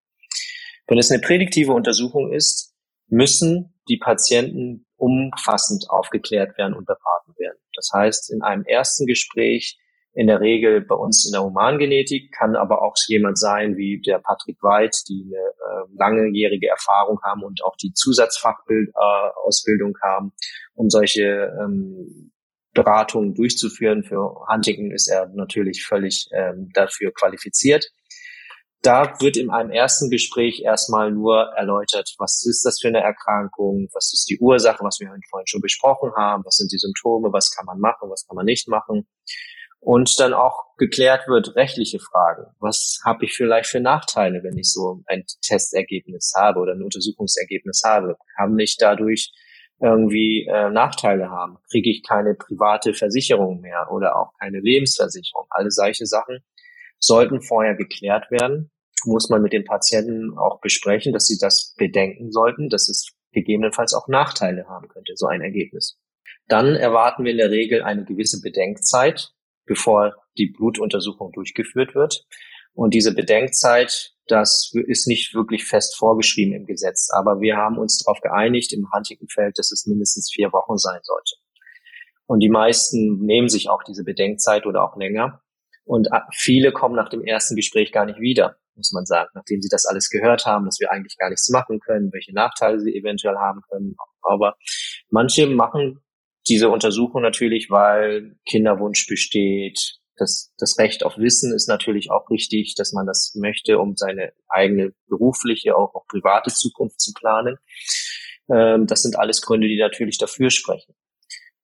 Wenn 0.86 0.98
es 0.98 1.10
eine 1.10 1.20
prädiktive 1.20 1.72
Untersuchung 1.72 2.32
ist, 2.32 2.74
müssen 3.08 3.73
die 3.88 3.98
Patienten 3.98 4.86
umfassend 4.96 5.86
aufgeklärt 5.88 6.58
werden 6.58 6.74
und 6.74 6.86
beraten 6.86 7.34
werden. 7.38 7.58
Das 7.74 7.90
heißt, 7.92 8.32
in 8.32 8.42
einem 8.42 8.64
ersten 8.64 9.06
Gespräch, 9.06 9.78
in 10.12 10.26
der 10.28 10.40
Regel 10.40 10.80
bei 10.80 10.94
uns 10.94 11.26
in 11.26 11.32
der 11.32 11.42
Humangenetik, 11.42 12.30
kann 12.32 12.54
aber 12.54 12.82
auch 12.82 12.94
jemand 13.08 13.36
sein 13.38 13.76
wie 13.76 14.00
der 14.00 14.20
Patrick 14.20 14.62
White, 14.62 14.98
die 15.08 15.24
eine 15.26 15.36
äh, 15.36 15.86
langjährige 15.96 16.68
Erfahrung 16.68 17.20
haben 17.22 17.42
und 17.42 17.64
auch 17.64 17.74
die 17.76 17.92
Zusatzfachausbildung 17.92 19.96
äh, 19.96 20.06
haben, 20.06 20.32
um 20.74 20.88
solche 20.88 21.52
ähm, 21.60 22.30
Beratungen 22.72 23.34
durchzuführen. 23.34 24.04
Für 24.04 24.46
Huntington 24.48 24.92
ist 24.92 25.08
er 25.08 25.26
natürlich 25.34 25.84
völlig 25.84 26.28
ähm, 26.32 26.70
dafür 26.72 27.12
qualifiziert 27.12 27.90
da 28.84 29.18
wird 29.20 29.38
in 29.38 29.50
einem 29.50 29.70
ersten 29.70 30.10
Gespräch 30.10 30.62
erstmal 30.62 31.10
nur 31.10 31.52
erläutert, 31.56 32.14
was 32.18 32.44
ist 32.44 32.64
das 32.66 32.78
für 32.80 32.88
eine 32.88 33.00
Erkrankung, 33.00 33.88
was 33.94 34.12
ist 34.12 34.28
die 34.28 34.38
Ursache, 34.38 34.84
was 34.84 35.00
wir 35.00 35.08
vorhin 35.30 35.46
schon 35.46 35.62
besprochen 35.62 36.12
haben, 36.16 36.44
was 36.44 36.56
sind 36.56 36.70
die 36.70 36.78
Symptome, 36.78 37.32
was 37.32 37.50
kann 37.50 37.64
man 37.64 37.80
machen, 37.80 38.10
was 38.10 38.26
kann 38.26 38.36
man 38.36 38.44
nicht 38.44 38.68
machen. 38.68 39.06
Und 39.80 40.18
dann 40.20 40.34
auch 40.34 40.76
geklärt 40.76 41.28
wird 41.28 41.56
rechtliche 41.56 41.98
Fragen. 41.98 42.44
Was 42.58 43.00
habe 43.04 43.24
ich 43.24 43.34
vielleicht 43.34 43.68
für 43.68 43.80
Nachteile, 43.80 44.42
wenn 44.42 44.56
ich 44.58 44.70
so 44.70 45.02
ein 45.06 45.24
Testergebnis 45.42 46.32
habe 46.36 46.60
oder 46.60 46.72
ein 46.72 46.82
Untersuchungsergebnis 46.82 47.82
habe? 47.84 48.16
Kann 48.36 48.58
ich 48.58 48.76
dadurch 48.78 49.32
irgendwie 49.80 50.46
äh, 50.48 50.70
Nachteile 50.70 51.30
haben? 51.30 51.56
Kriege 51.70 51.90
ich 51.90 52.02
keine 52.02 52.34
private 52.34 52.94
Versicherung 52.94 53.60
mehr 53.60 53.88
oder 53.90 54.16
auch 54.16 54.32
keine 54.38 54.60
Lebensversicherung? 54.60 55.46
Alle 55.50 55.70
solche 55.70 56.06
Sachen 56.06 56.38
sollten 56.98 57.42
vorher 57.42 57.74
geklärt 57.74 58.30
werden 58.30 58.70
muss 59.06 59.28
man 59.28 59.42
mit 59.42 59.52
den 59.52 59.64
Patienten 59.64 60.36
auch 60.38 60.60
besprechen, 60.60 61.12
dass 61.12 61.26
sie 61.26 61.38
das 61.38 61.74
bedenken 61.76 62.30
sollten, 62.30 62.68
dass 62.68 62.88
es 62.88 63.12
gegebenenfalls 63.32 63.94
auch 63.94 64.08
Nachteile 64.08 64.66
haben 64.68 64.88
könnte, 64.88 65.12
so 65.16 65.26
ein 65.26 65.40
Ergebnis. 65.40 65.98
Dann 66.46 66.74
erwarten 66.74 67.24
wir 67.24 67.32
in 67.32 67.38
der 67.38 67.50
Regel 67.50 67.82
eine 67.82 68.04
gewisse 68.04 68.40
Bedenkzeit, 68.40 69.30
bevor 69.66 70.14
die 70.36 70.46
Blutuntersuchung 70.46 71.32
durchgeführt 71.32 71.94
wird. 71.94 72.26
Und 72.74 72.92
diese 72.92 73.14
Bedenkzeit, 73.14 74.12
das 74.26 74.72
ist 74.86 75.06
nicht 75.06 75.34
wirklich 75.34 75.64
fest 75.64 75.96
vorgeschrieben 75.96 76.54
im 76.54 76.66
Gesetz, 76.66 77.10
aber 77.12 77.40
wir 77.40 77.56
haben 77.56 77.78
uns 77.78 77.98
darauf 77.98 78.20
geeinigt 78.20 78.72
im 78.72 78.88
Huntington-Feld, 78.92 79.58
dass 79.58 79.70
es 79.70 79.86
mindestens 79.86 80.30
vier 80.32 80.52
Wochen 80.52 80.76
sein 80.76 81.00
sollte. 81.02 81.36
Und 82.26 82.40
die 82.40 82.48
meisten 82.48 83.24
nehmen 83.24 83.48
sich 83.48 83.68
auch 83.68 83.82
diese 83.82 84.02
Bedenkzeit 84.02 84.66
oder 84.66 84.82
auch 84.82 84.96
länger. 84.96 85.42
Und 85.84 86.08
viele 86.32 86.72
kommen 86.72 86.96
nach 86.96 87.10
dem 87.10 87.22
ersten 87.22 87.54
Gespräch 87.54 87.92
gar 87.92 88.06
nicht 88.06 88.18
wieder. 88.18 88.56
Muss 88.76 88.92
man 88.92 89.06
sagen, 89.06 89.30
nachdem 89.34 89.62
sie 89.62 89.68
das 89.68 89.86
alles 89.86 90.08
gehört 90.10 90.46
haben, 90.46 90.64
dass 90.64 90.80
wir 90.80 90.90
eigentlich 90.90 91.16
gar 91.18 91.30
nichts 91.30 91.48
machen 91.50 91.80
können, 91.80 92.12
welche 92.12 92.34
Nachteile 92.34 92.80
sie 92.80 92.94
eventuell 92.94 93.36
haben 93.36 93.60
können. 93.68 93.96
Aber 94.22 94.56
manche 95.10 95.46
machen 95.46 96.00
diese 96.46 96.68
Untersuchung 96.68 97.22
natürlich, 97.22 97.70
weil 97.70 98.36
Kinderwunsch 98.46 99.06
besteht. 99.06 99.98
Das, 100.16 100.52
das 100.58 100.78
Recht 100.78 101.04
auf 101.04 101.18
Wissen 101.18 101.52
ist 101.52 101.68
natürlich 101.68 102.10
auch 102.10 102.30
richtig, 102.30 102.74
dass 102.76 102.92
man 102.92 103.06
das 103.06 103.34
möchte, 103.34 103.78
um 103.78 103.96
seine 103.96 104.32
eigene 104.48 104.92
berufliche, 105.08 105.76
auch, 105.76 105.94
auch 105.94 106.06
private 106.06 106.52
Zukunft 106.52 107.00
zu 107.00 107.12
planen. 107.14 107.56
Ähm, 108.48 108.86
das 108.86 109.02
sind 109.02 109.18
alles 109.18 109.42
Gründe, 109.42 109.66
die 109.66 109.78
natürlich 109.78 110.18
dafür 110.18 110.50
sprechen. 110.50 110.94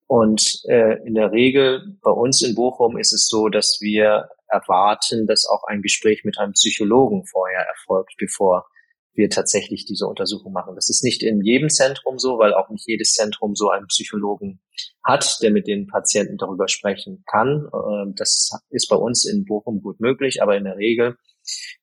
Und 0.07 0.63
äh, 0.67 0.97
in 1.05 1.13
der 1.13 1.31
Regel 1.31 1.97
bei 2.01 2.11
uns 2.11 2.41
in 2.41 2.53
Bochum 2.53 2.97
ist 2.97 3.13
es 3.13 3.29
so, 3.29 3.47
dass 3.47 3.77
wir 3.79 4.27
erwarten, 4.51 5.27
dass 5.27 5.45
auch 5.45 5.63
ein 5.67 5.81
Gespräch 5.81 6.23
mit 6.23 6.37
einem 6.37 6.53
Psychologen 6.53 7.25
vorher 7.25 7.61
erfolgt, 7.61 8.15
bevor 8.17 8.65
wir 9.13 9.29
tatsächlich 9.29 9.85
diese 9.85 10.07
Untersuchung 10.07 10.53
machen. 10.53 10.75
Das 10.75 10.89
ist 10.89 11.03
nicht 11.03 11.21
in 11.21 11.41
jedem 11.41 11.69
Zentrum 11.69 12.17
so, 12.17 12.37
weil 12.37 12.53
auch 12.53 12.69
nicht 12.69 12.87
jedes 12.87 13.11
Zentrum 13.11 13.55
so 13.55 13.69
einen 13.69 13.87
Psychologen 13.87 14.61
hat, 15.03 15.39
der 15.41 15.51
mit 15.51 15.67
den 15.67 15.87
Patienten 15.87 16.37
darüber 16.37 16.67
sprechen 16.67 17.23
kann. 17.29 17.69
Ähm, 17.73 18.13
das 18.15 18.51
ist 18.69 18.87
bei 18.87 18.95
uns 18.95 19.25
in 19.25 19.45
Bochum 19.45 19.81
gut 19.81 19.99
möglich, 19.99 20.41
aber 20.41 20.55
in 20.55 20.63
der 20.63 20.77
Regel 20.77 21.17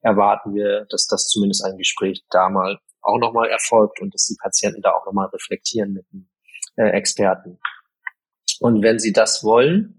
erwarten 0.01 0.55
wir, 0.55 0.87
dass 0.89 1.07
das 1.07 1.27
zumindest 1.29 1.65
ein 1.65 1.77
Gespräch 1.77 2.25
da 2.31 2.49
mal 2.49 2.79
auch 3.03 3.19
nochmal 3.19 3.49
erfolgt 3.49 4.01
und 4.01 4.15
dass 4.15 4.27
die 4.27 4.37
Patienten 4.41 4.83
da 4.83 4.93
auch 4.93 5.07
nochmal 5.07 5.29
reflektieren 5.29 5.93
mit 5.93 6.07
dem 6.13 6.29
äh, 6.77 6.91
Experten. 6.91 7.59
Und 8.61 8.83
wenn 8.83 8.99
sie 8.99 9.13
das 9.13 9.45
wollen, 9.45 9.98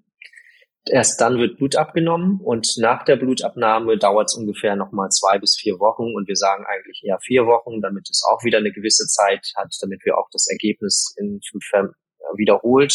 Erst 0.86 1.21
dann 1.21 1.38
wird 1.38 1.57
Blut 1.57 1.75
abgenommen 1.75 2.39
und 2.41 2.75
nach 2.77 3.03
der 3.03 3.17
Blutabnahme 3.17 3.98
dauert 3.98 4.29
es 4.29 4.36
ungefähr 4.36 4.75
nochmal 4.75 5.09
zwei 5.09 5.38
bis 5.38 5.55
vier 5.59 5.79
Wochen 5.79 6.15
und 6.15 6.27
wir 6.27 6.36
sagen 6.36 6.65
eigentlich 6.65 7.03
eher 7.03 7.19
vier 7.21 7.45
Wochen, 7.45 7.81
damit 7.81 8.07
es 8.09 8.24
auch 8.31 8.43
wieder 8.43 8.59
eine 8.59 8.71
gewisse 8.71 9.05
Zeit 9.07 9.51
hat, 9.55 9.75
damit 9.81 10.03
wir 10.05 10.17
auch 10.17 10.29
das 10.31 10.48
Ergebnis 10.50 11.13
in 11.17 11.39
Blutfern 11.51 11.91
wiederholt 12.36 12.93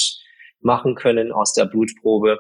machen 0.61 0.95
können 0.95 1.31
aus 1.31 1.53
der 1.53 1.67
Blutprobe. 1.67 2.38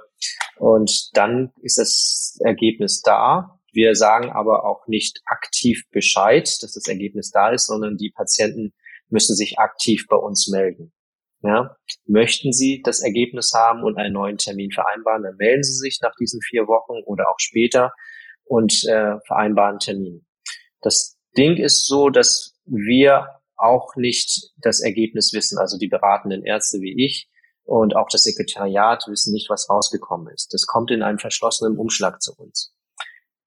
Und 0.56 1.10
dann 1.12 1.52
ist 1.62 1.78
das 1.78 2.38
Ergebnis 2.42 3.02
da. 3.02 3.60
Wir 3.72 3.94
sagen 3.94 4.30
aber 4.30 4.64
auch 4.64 4.86
nicht 4.86 5.20
aktiv 5.26 5.84
Bescheid, 5.90 6.48
dass 6.62 6.72
das 6.72 6.88
Ergebnis 6.88 7.30
da 7.30 7.50
ist, 7.50 7.66
sondern 7.66 7.96
die 7.96 8.10
Patienten 8.10 8.72
müssen 9.08 9.36
sich 9.36 9.58
aktiv 9.58 10.06
bei 10.08 10.16
uns 10.16 10.48
melden. 10.48 10.92
Ja, 11.44 11.76
möchten 12.06 12.52
Sie 12.54 12.80
das 12.82 13.02
Ergebnis 13.02 13.52
haben 13.54 13.82
und 13.82 13.98
einen 13.98 14.14
neuen 14.14 14.38
Termin 14.38 14.70
vereinbaren, 14.70 15.24
dann 15.24 15.36
melden 15.36 15.62
Sie 15.62 15.76
sich 15.76 15.98
nach 16.00 16.14
diesen 16.18 16.40
vier 16.40 16.66
Wochen 16.66 17.02
oder 17.04 17.28
auch 17.28 17.38
später 17.38 17.92
und 18.44 18.84
äh, 18.86 19.20
vereinbaren 19.26 19.78
Termin. 19.78 20.24
Das 20.80 21.18
Ding 21.36 21.58
ist 21.58 21.86
so, 21.86 22.08
dass 22.08 22.58
wir 22.64 23.28
auch 23.56 23.94
nicht 23.96 24.52
das 24.56 24.80
Ergebnis 24.80 25.34
wissen, 25.34 25.58
also 25.58 25.76
die 25.76 25.88
beratenden 25.88 26.44
Ärzte 26.44 26.80
wie 26.80 27.04
ich 27.04 27.28
und 27.64 27.94
auch 27.94 28.08
das 28.10 28.22
Sekretariat 28.22 29.04
wissen 29.06 29.34
nicht, 29.34 29.50
was 29.50 29.68
rausgekommen 29.68 30.32
ist. 30.32 30.54
Das 30.54 30.66
kommt 30.66 30.90
in 30.90 31.02
einem 31.02 31.18
verschlossenen 31.18 31.76
Umschlag 31.76 32.22
zu 32.22 32.32
uns. 32.38 32.74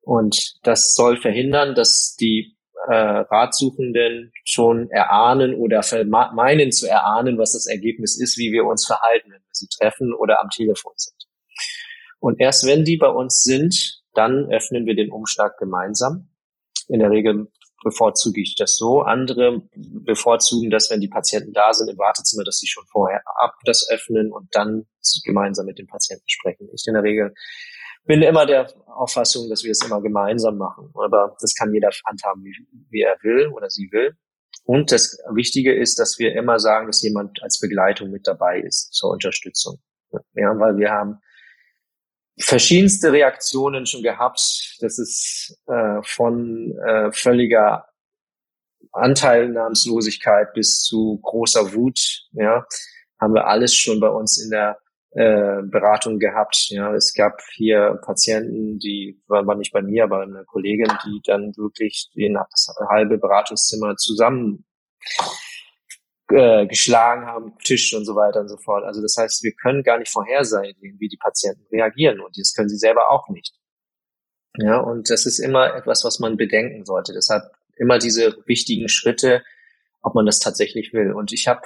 Und 0.02 0.60
das 0.62 0.94
soll 0.94 1.18
verhindern, 1.18 1.74
dass 1.74 2.16
die 2.16 2.57
äh, 2.88 2.94
Ratsuchenden 2.94 4.32
schon 4.44 4.90
erahnen 4.90 5.56
oder 5.56 5.82
meinen 6.06 6.72
zu 6.72 6.88
erahnen, 6.88 7.38
was 7.38 7.54
das 7.54 7.68
Ergebnis 7.68 8.20
ist, 8.20 8.38
wie 8.38 8.52
wir 8.52 8.66
uns 8.66 8.86
verhalten, 8.86 9.32
wenn 9.32 9.42
wir 9.42 9.52
sie 9.52 9.68
treffen 9.68 10.14
oder 10.14 10.42
am 10.42 10.50
Telefon 10.50 10.94
sind. 10.96 11.28
Und 12.20 12.40
erst 12.40 12.66
wenn 12.66 12.84
die 12.84 12.98
bei 12.98 13.10
uns 13.10 13.44
sind, 13.44 14.02
dann 14.14 14.52
öffnen 14.52 14.86
wir 14.86 14.96
den 14.96 15.12
Umschlag 15.12 15.58
gemeinsam. 15.58 16.30
In 16.88 17.00
der 17.00 17.12
Regel 17.12 17.48
bevorzuge 17.84 18.42
ich 18.42 18.56
das 18.56 18.78
so. 18.78 19.02
Andere 19.02 19.62
bevorzugen 19.76 20.70
das, 20.70 20.90
wenn 20.90 21.02
die 21.02 21.08
Patienten 21.08 21.54
da 21.54 21.74
sind 21.74 21.90
im 21.90 21.98
Wartezimmer, 21.98 22.44
dass 22.44 22.58
sie 22.58 22.68
schon 22.68 22.86
vorher 22.88 23.22
ab 23.36 23.56
das 23.66 23.88
öffnen 23.90 24.32
und 24.32 24.48
dann 24.52 24.88
gemeinsam 25.24 25.66
mit 25.66 25.78
den 25.78 25.88
Patienten 25.88 26.28
sprechen. 26.28 26.70
Ich 26.74 26.86
in 26.88 26.94
der 26.94 27.04
Regel 27.04 27.34
bin 28.08 28.22
immer 28.22 28.46
der 28.46 28.74
Auffassung, 28.88 29.50
dass 29.50 29.64
wir 29.64 29.72
es 29.72 29.86
immer 29.86 30.02
gemeinsam 30.02 30.58
machen. 30.58 30.92
Aber 30.96 31.36
das 31.40 31.54
kann 31.54 31.74
jeder 31.74 31.90
handhaben, 32.06 32.44
wie, 32.44 32.56
wie 32.90 33.02
er 33.02 33.18
will 33.22 33.48
oder 33.50 33.70
sie 33.70 33.90
will. 33.92 34.16
Und 34.64 34.92
das 34.92 35.18
Wichtige 35.34 35.74
ist, 35.74 36.00
dass 36.00 36.18
wir 36.18 36.34
immer 36.36 36.60
sagen, 36.60 36.88
dass 36.88 37.02
jemand 37.02 37.42
als 37.44 37.60
Begleitung 37.60 38.10
mit 38.10 38.28
dabei 38.28 38.60
ist 38.60 38.94
zur 38.94 39.12
Unterstützung. 39.12 39.80
Ja, 40.34 40.58
weil 40.58 40.78
wir 40.78 40.92
haben 40.92 41.20
verschiedenste 42.40 43.12
Reaktionen 43.12 43.86
schon 43.86 44.04
gehabt. 44.04 44.78
Das 44.80 45.00
ist 45.00 45.58
äh, 45.68 46.02
von 46.04 46.78
äh, 46.86 47.12
völliger 47.12 47.86
Anteilnahmslosigkeit 48.92 50.54
bis 50.54 50.80
zu 50.80 51.20
großer 51.24 51.74
Wut. 51.74 52.28
Ja, 52.32 52.66
haben 53.20 53.34
wir 53.34 53.48
alles 53.48 53.76
schon 53.76 54.00
bei 54.00 54.10
uns 54.10 54.42
in 54.42 54.50
der 54.50 54.78
äh, 55.12 55.62
Beratung 55.64 56.20
gehabt. 56.20 56.70
Ja, 56.70 56.94
es 56.94 57.14
gab 57.14 57.42
hier 57.56 58.00
Patienten, 58.04 58.80
die 58.80 59.22
waren 59.28 59.48
war 59.48 59.56
nicht 59.56 59.74
bei 59.74 59.82
mir, 59.82 60.04
aber 60.04 60.22
eine 60.22 60.44
Kollegin, 60.46 60.92
die 61.06 61.22
dann 61.24 61.56
wirklich 61.58 62.10
den, 62.16 62.38
halbe 62.90 63.18
Beratungszimmer 63.18 63.96
zusammen 63.96 64.66
äh, 66.30 66.68
geschlagen 66.68 67.26
haben, 67.26 67.58
Tisch 67.64 67.94
und 67.94 68.06
so 68.06 68.16
weiter 68.16 68.42
und 68.42 68.50
so 68.50 68.58
fort. 68.58 68.84
Also 68.84 69.02
das 69.02 69.16
heißt, 69.18 69.44
wir 69.44 69.54
können 69.54 69.84
gar 69.84 69.98
nicht 69.98 70.12
vorhersehen, 70.12 70.76
wie 70.82 71.08
die 71.08 71.18
Patienten 71.18 71.66
reagieren 71.72 72.20
und 72.20 72.38
das 72.38 72.54
können 72.54 72.70
sie 72.70 72.78
selber 72.78 73.10
auch 73.10 73.30
nicht. 73.30 73.56
Ja, 74.58 74.80
und 74.80 75.10
das 75.10 75.26
ist 75.26 75.40
immer 75.40 75.76
etwas, 75.76 76.04
was 76.04 76.20
man 76.20 76.36
bedenken 76.36 76.84
sollte. 76.84 77.14
Deshalb 77.14 77.44
immer 77.78 78.00
diese 78.00 78.38
wichtigen 78.46 78.90
Schritte, 78.90 79.44
ob 80.02 80.16
man 80.16 80.26
das 80.26 80.40
tatsächlich 80.40 80.94
will. 80.94 81.14
Und 81.14 81.32
ich 81.32 81.48
habe 81.48 81.62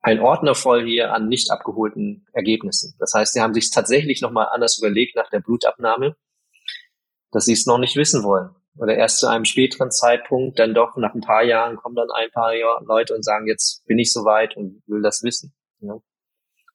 ein 0.00 0.20
Ordner 0.20 0.54
voll 0.54 0.86
hier 0.86 1.12
an 1.12 1.28
nicht 1.28 1.50
abgeholten 1.50 2.26
Ergebnissen. 2.32 2.94
Das 2.98 3.12
heißt, 3.14 3.32
sie 3.32 3.40
haben 3.40 3.54
sich 3.54 3.70
tatsächlich 3.70 4.20
nochmal 4.20 4.48
anders 4.52 4.78
überlegt 4.78 5.16
nach 5.16 5.28
der 5.30 5.40
Blutabnahme, 5.40 6.16
dass 7.32 7.44
sie 7.44 7.52
es 7.52 7.66
noch 7.66 7.78
nicht 7.78 7.96
wissen 7.96 8.22
wollen. 8.22 8.50
Oder 8.76 8.96
erst 8.96 9.18
zu 9.18 9.26
einem 9.26 9.44
späteren 9.44 9.90
Zeitpunkt, 9.90 10.58
dann 10.58 10.72
doch 10.72 10.96
nach 10.96 11.14
ein 11.14 11.20
paar 11.20 11.42
Jahren 11.42 11.76
kommen 11.76 11.96
dann 11.96 12.10
ein 12.14 12.30
paar 12.30 12.52
Leute 12.84 13.14
und 13.14 13.24
sagen, 13.24 13.48
jetzt 13.48 13.84
bin 13.86 13.98
ich 13.98 14.12
soweit 14.12 14.56
und 14.56 14.82
will 14.86 15.02
das 15.02 15.22
wissen. 15.24 15.52
Ja. 15.80 15.98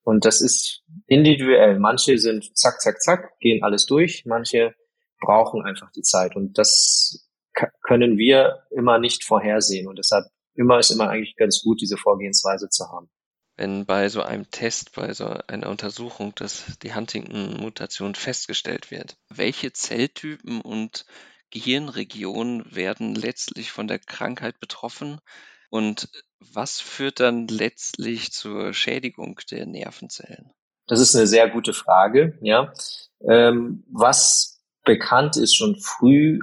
Und 0.04 0.26
das 0.26 0.42
ist 0.42 0.84
individuell. 1.08 1.80
Manche 1.80 2.18
sind 2.18 2.58
zack, 2.58 2.82
zack, 2.82 3.02
zack, 3.02 3.40
gehen 3.40 3.64
alles 3.64 3.86
durch. 3.86 4.26
Manche 4.26 4.76
brauchen 5.22 5.64
einfach 5.64 5.92
die 5.92 6.02
Zeit. 6.02 6.36
Und 6.36 6.58
das 6.58 7.30
können 7.84 8.18
wir 8.18 8.64
immer 8.72 9.00
nicht 9.00 9.24
vorhersehen. 9.24 9.88
Und 9.88 9.98
deshalb 9.98 10.26
immer 10.56 10.80
ist 10.80 10.92
immer 10.92 11.10
eigentlich 11.10 11.36
ganz 11.36 11.62
gut, 11.62 11.82
diese 11.82 11.98
Vorgehensweise 11.98 12.70
zu 12.70 12.86
haben 12.92 13.10
wenn 13.56 13.86
bei 13.86 14.10
so 14.10 14.22
einem 14.22 14.50
Test, 14.50 14.96
bei 14.96 15.14
so 15.14 15.26
einer 15.48 15.70
Untersuchung, 15.70 16.34
dass 16.36 16.78
die 16.82 16.96
Huntington-Mutation 16.96 18.16
festgestellt 18.16 18.90
wird. 18.90 19.16
Welche 19.30 19.74
Zelltypen 19.74 20.62
und 20.62 21.06
Gehirnregionen 21.52 22.76
werden 22.76 23.14
letztlich 23.14 23.72
von 23.72 23.88
der 23.88 24.00
Krankheit 24.00 24.60
betroffen 24.60 25.20
und 25.70 26.10
was 26.40 26.80
führt 26.80 27.20
dann 27.20 27.48
letztlich 27.48 28.32
zur 28.32 28.74
Schädigung 28.74 29.40
der 29.52 29.66
Nervenzellen? 29.66 30.52
Das 30.88 31.00
ist 31.00 31.16
eine 31.16 31.28
sehr 31.28 31.50
gute 31.50 31.74
Frage, 31.74 32.38
ja. 32.42 32.74
Ähm, 33.22 33.84
was 33.88 34.62
bekannt 34.84 35.38
ist 35.38 35.56
schon 35.56 35.80
früh 35.80 36.40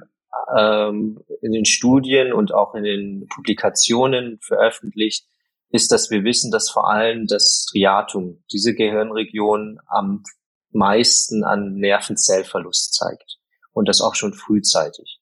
ähm, 0.57 1.23
in 1.43 1.53
den 1.53 1.65
Studien 1.65 2.33
und 2.33 2.53
auch 2.53 2.75
in 2.75 2.85
den 2.85 3.27
Publikationen 3.29 4.39
veröffentlicht, 4.41 5.27
ist, 5.71 5.93
dass 5.93 6.11
wir 6.11 6.25
wissen, 6.25 6.51
dass 6.51 6.71
vor 6.71 6.91
allem 6.91 7.27
das 7.27 7.65
Striatum, 7.65 8.43
diese 8.53 8.75
Gehirnregion 8.75 9.79
am 9.87 10.25
meisten 10.73 11.45
an 11.45 11.75
Nervenzellverlust 11.75 12.95
zeigt. 12.95 13.39
Und 13.73 13.89
das 13.89 14.01
auch 14.01 14.15
schon 14.15 14.35
frühzeitig. 14.35 15.21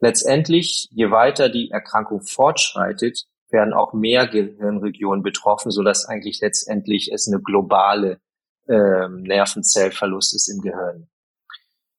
Letztendlich, 0.00 0.88
je 0.90 1.10
weiter 1.10 1.48
die 1.48 1.70
Erkrankung 1.70 2.22
fortschreitet, 2.22 3.26
werden 3.50 3.74
auch 3.74 3.92
mehr 3.92 4.26
Gehirnregionen 4.26 5.22
betroffen, 5.22 5.70
so 5.70 5.82
dass 5.82 6.06
eigentlich 6.06 6.40
letztendlich 6.40 7.10
es 7.12 7.28
eine 7.28 7.42
globale 7.42 8.20
äh, 8.68 9.08
Nervenzellverlust 9.08 10.34
ist 10.34 10.48
im 10.48 10.60
Gehirn. 10.60 11.08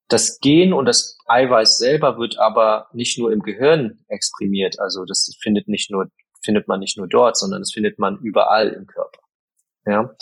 Das 0.10 0.40
Gen 0.40 0.74
und 0.74 0.86
das 0.86 1.18
Eiweiß 1.28 1.78
selber 1.78 2.18
wird 2.18 2.40
aber 2.40 2.88
nicht 2.94 3.18
nur 3.20 3.32
im 3.32 3.42
Gehirn 3.42 4.04
exprimiert, 4.08 4.80
also 4.80 5.06
das 5.06 5.32
findet 5.42 5.68
nicht 5.68 5.92
nur 5.92 6.10
findet 6.42 6.68
man 6.68 6.80
nicht 6.80 6.98
nur 6.98 7.08
dort, 7.08 7.38
sondern 7.38 7.62
es 7.62 7.74
findet 7.74 8.00
man 8.00 8.18
überall 8.20 8.70
im 8.70 8.88
Körper. 8.88 9.20
Ja, 9.86 10.16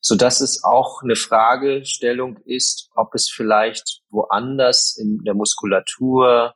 so 0.00 0.16
dass 0.16 0.40
es 0.40 0.62
auch 0.62 1.02
eine 1.02 1.16
Fragestellung 1.16 2.38
ist, 2.44 2.90
ob 2.94 3.14
es 3.14 3.30
vielleicht 3.30 4.02
woanders 4.10 4.96
in 4.98 5.18
der 5.24 5.34
Muskulatur, 5.34 6.54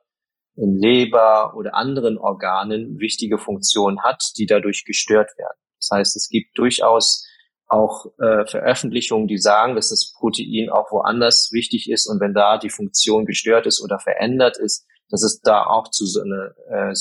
in 0.55 0.77
Leber 0.77 1.55
oder 1.57 1.75
anderen 1.75 2.19
Organen 2.19 2.99
wichtige 2.99 3.39
Funktionen 3.39 4.03
hat, 4.03 4.23
die 4.37 4.47
dadurch 4.47 4.85
gestört 4.85 5.31
werden. 5.39 5.59
Das 5.79 5.91
heißt, 5.93 6.17
es 6.17 6.29
gibt 6.29 6.59
durchaus 6.59 7.25
auch 7.69 8.07
äh, 8.19 8.47
Veröffentlichungen, 8.47 9.29
die 9.29 9.39
sagen, 9.39 9.77
dass 9.77 9.91
das 9.91 10.13
Protein 10.19 10.71
auch 10.71 10.91
woanders 10.91 11.51
wichtig 11.53 11.91
ist 11.91 12.07
und 12.07 12.21
wenn 12.21 12.35
da 12.35 12.59
die 12.59 12.71
Funktion 12.71 13.27
gestört 13.27 13.67
ist 13.67 13.83
oder 13.83 13.99
verändert 13.99 14.59
ist, 14.59 14.87
dass 15.11 15.23
es 15.23 15.41
da 15.41 15.65
auch 15.65 15.89
zu 15.89 16.07
so 16.07 16.23
einer 16.23 16.55
äh, 16.71 16.91
äh, 16.91 16.95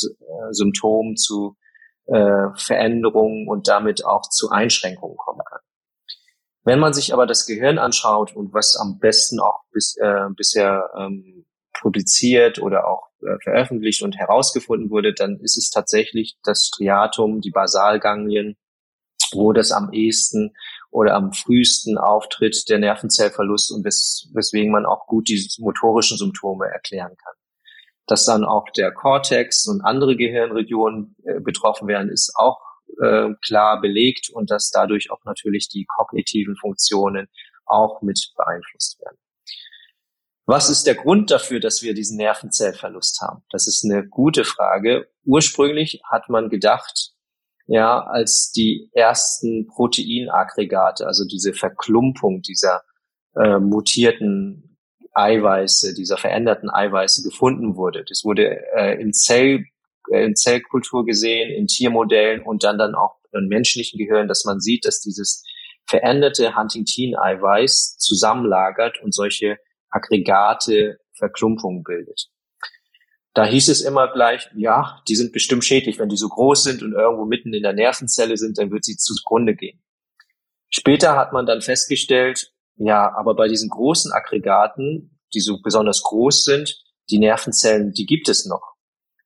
Symptom, 0.52 1.16
zu 1.16 1.56
äh, 2.06 2.50
Veränderungen 2.56 3.48
und 3.48 3.68
damit 3.68 4.06
auch 4.06 4.30
zu 4.30 4.50
Einschränkungen 4.50 5.18
kommen 5.18 5.42
kann. 5.46 5.60
Wenn 6.64 6.80
man 6.80 6.94
sich 6.94 7.14
aber 7.14 7.26
das 7.26 7.46
Gehirn 7.46 7.80
anschaut 7.80 8.36
und 8.36 8.54
was 8.54 8.76
am 8.76 9.00
besten 9.00 9.40
auch 9.40 9.62
bis, 9.72 9.96
äh, 9.98 10.28
bisher 10.36 10.90
ähm, 10.98 11.46
publiziert 11.80 12.60
oder 12.60 12.88
auch 12.88 13.08
äh, 13.22 13.38
veröffentlicht 13.42 14.04
und 14.04 14.18
herausgefunden 14.18 14.90
wurde, 14.90 15.14
dann 15.14 15.40
ist 15.40 15.58
es 15.58 15.70
tatsächlich 15.70 16.38
das 16.44 16.68
Striatum, 16.68 17.40
die 17.40 17.52
Basalganglien, 17.52 18.58
wo 19.34 19.54
das 19.54 19.72
am 19.72 19.92
ehesten 19.92 20.54
oder 20.90 21.16
am 21.16 21.34
frühesten 21.34 21.98
auftritt, 21.98 22.70
der 22.70 22.80
Nervenzellverlust 22.80 23.72
und 23.72 23.86
wes 23.86 24.30
weswegen 24.34 24.72
man 24.72 24.86
auch 24.86 25.08
gut 25.08 25.28
die 25.30 25.48
motorischen 25.60 26.18
Symptome 26.18 26.66
erklären 26.68 27.16
kann. 27.24 27.34
Dass 28.08 28.26
dann 28.26 28.46
auch 28.46 28.66
der 28.76 28.92
Cortex 28.94 29.68
und 29.68 29.82
andere 29.82 30.16
Gehirnregionen 30.16 31.16
äh, 31.24 31.40
betroffen 31.40 31.88
werden, 31.88 32.10
ist 32.10 32.34
auch 32.36 32.60
äh, 33.02 33.34
klar 33.46 33.82
belegt 33.82 34.30
und 34.32 34.50
dass 34.50 34.72
dadurch 34.72 35.12
auch 35.12 35.24
natürlich 35.26 35.68
die 35.68 35.86
kognitiven 35.86 36.56
Funktionen 36.56 37.28
auch 37.66 38.02
mit 38.02 38.34
beeinflusst 38.38 39.00
werden. 39.02 39.18
Was 40.46 40.70
ist 40.70 40.88
der 40.88 40.96
Grund 40.96 41.30
dafür, 41.30 41.60
dass 41.60 41.82
wir 41.82 41.94
diesen 41.94 42.16
Nervenzellverlust 42.16 43.22
haben? 43.22 43.44
Das 43.50 43.68
ist 43.68 43.84
eine 43.84 44.08
gute 44.08 44.46
Frage. 44.46 45.10
Ursprünglich 45.26 46.00
hat 46.10 46.30
man 46.30 46.48
gedacht, 46.48 47.12
ja, 47.68 48.00
als 48.00 48.52
die 48.52 48.90
ersten 48.94 49.68
Proteinaggregate, 49.68 51.06
also 51.06 51.26
diese 51.26 51.54
Verklumpung 51.54 52.42
dieser 52.42 52.84
äh, 53.36 53.60
mutierten 53.60 54.78
Eiweiße, 55.14 55.94
dieser 55.94 56.18
veränderten 56.18 56.70
Eiweiße 56.70 57.24
gefunden 57.24 57.76
wurde. 57.76 58.06
Das 58.08 58.24
wurde 58.24 58.62
äh, 58.76 59.02
im 59.02 59.12
Zell, 59.14 59.66
äh, 60.12 60.24
in 60.24 60.36
Zellkultur 60.36 61.06
gesehen, 61.06 61.52
in 61.52 61.68
Tiermodellen 61.68 62.42
und 62.42 62.64
dann 62.64 62.78
dann 62.78 62.96
auch 62.96 63.18
in 63.34 63.48
menschlichen 63.48 63.98
Gehirn, 63.98 64.28
dass 64.28 64.46
man 64.46 64.60
sieht, 64.62 64.86
dass 64.86 65.02
dieses 65.02 65.44
veränderte 65.86 66.56
Huntingtin-Eiweiß 66.56 67.98
zusammenlagert 67.98 69.02
und 69.02 69.14
solche 69.14 69.58
Aggregate 69.90 71.00
Verklumpungen 71.14 71.84
bildet. 71.84 72.30
Da 73.38 73.46
hieß 73.46 73.68
es 73.68 73.82
immer 73.82 74.12
gleich, 74.12 74.50
ja, 74.56 75.00
die 75.08 75.16
sind 75.16 75.32
bestimmt 75.32 75.64
schädlich. 75.64 76.00
Wenn 76.00 76.10
die 76.10 76.18
so 76.18 76.28
groß 76.28 76.64
sind 76.64 76.82
und 76.82 76.94
irgendwo 76.94 77.24
mitten 77.24 77.54
in 77.54 77.62
der 77.62 77.74
Nervenzelle 77.74 78.36
sind, 78.36 78.58
dann 78.58 78.72
wird 78.72 78.84
sie 78.84 78.98
zugrunde 78.98 79.54
gehen. 79.54 79.80
Später 80.72 81.16
hat 81.16 81.34
man 81.34 81.46
dann 81.46 81.62
festgestellt, 81.62 82.52
ja, 82.78 83.16
aber 83.16 83.36
bei 83.36 83.48
diesen 83.48 83.70
großen 83.70 84.12
Aggregaten, 84.12 85.20
die 85.36 85.40
so 85.40 85.62
besonders 85.62 86.02
groß 86.02 86.46
sind, 86.46 86.84
die 87.12 87.20
Nervenzellen, 87.20 87.92
die 87.92 88.08
gibt 88.08 88.28
es 88.28 88.48
noch. 88.48 88.74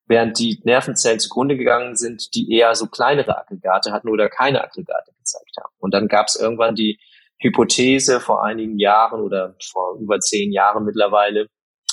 Während 0.04 0.38
die 0.38 0.60
Nervenzellen 0.64 1.18
zugrunde 1.18 1.56
gegangen 1.56 1.96
sind, 1.96 2.34
die 2.34 2.52
eher 2.52 2.74
so 2.74 2.88
kleinere 2.88 3.38
Aggregate 3.38 3.92
hatten 3.92 4.10
oder 4.10 4.28
keine 4.28 4.62
Aggregate 4.62 5.10
gezeigt 5.16 5.56
haben. 5.58 5.72
Und 5.78 5.94
dann 5.94 6.08
gab 6.08 6.26
es 6.26 6.36
irgendwann 6.36 6.74
die 6.74 7.00
Hypothese 7.38 8.20
vor 8.20 8.44
einigen 8.44 8.78
Jahren 8.78 9.22
oder 9.22 9.56
vor 9.72 9.96
über 9.98 10.20
zehn 10.20 10.52
Jahren 10.52 10.84
mittlerweile, 10.84 11.48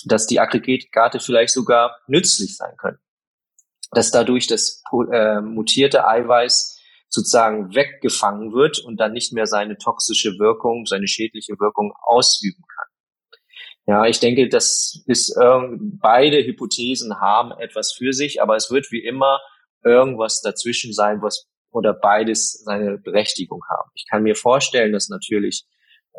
dass 0.06 0.28
die 0.28 0.40
Aggregate 0.40 1.20
vielleicht 1.20 1.54
sogar 1.54 1.98
nützlich 2.08 2.56
sein 2.58 2.76
können. 2.78 3.00
Dass 3.92 4.12
dadurch 4.12 4.48
das 4.48 4.84
äh, 5.12 5.42
mutierte 5.42 6.08
Eiweiß 6.08 6.80
sozusagen 7.10 7.74
weggefangen 7.74 8.54
wird 8.54 8.80
und 8.80 8.98
dann 8.98 9.14
nicht 9.14 9.34
mehr 9.34 9.48
seine 9.48 9.78
toxische 9.78 10.38
Wirkung, 10.38 10.86
seine 10.86 11.08
schädliche 11.08 11.54
Wirkung 11.60 11.92
ausüben 12.02 12.64
kann. 12.76 12.88
Ja, 13.88 14.06
ich 14.06 14.20
denke, 14.20 14.48
das 14.48 15.02
ist 15.08 15.36
beide 15.36 16.46
Hypothesen 16.46 17.20
haben 17.20 17.52
etwas 17.54 17.92
für 17.92 18.14
sich, 18.14 18.40
aber 18.40 18.56
es 18.56 18.70
wird 18.70 18.92
wie 18.92 19.04
immer 19.04 19.40
irgendwas 19.84 20.42
dazwischen 20.42 20.94
sein, 20.94 21.24
was 21.24 21.48
oder 21.72 21.94
beides 21.94 22.64
seine 22.64 23.00
Berechtigung 23.00 23.62
haben. 23.70 23.90
Ich 23.96 24.06
kann 24.08 24.24
mir 24.24 24.36
vorstellen, 24.36 24.92
dass 24.92 25.10
natürlich 25.10 25.66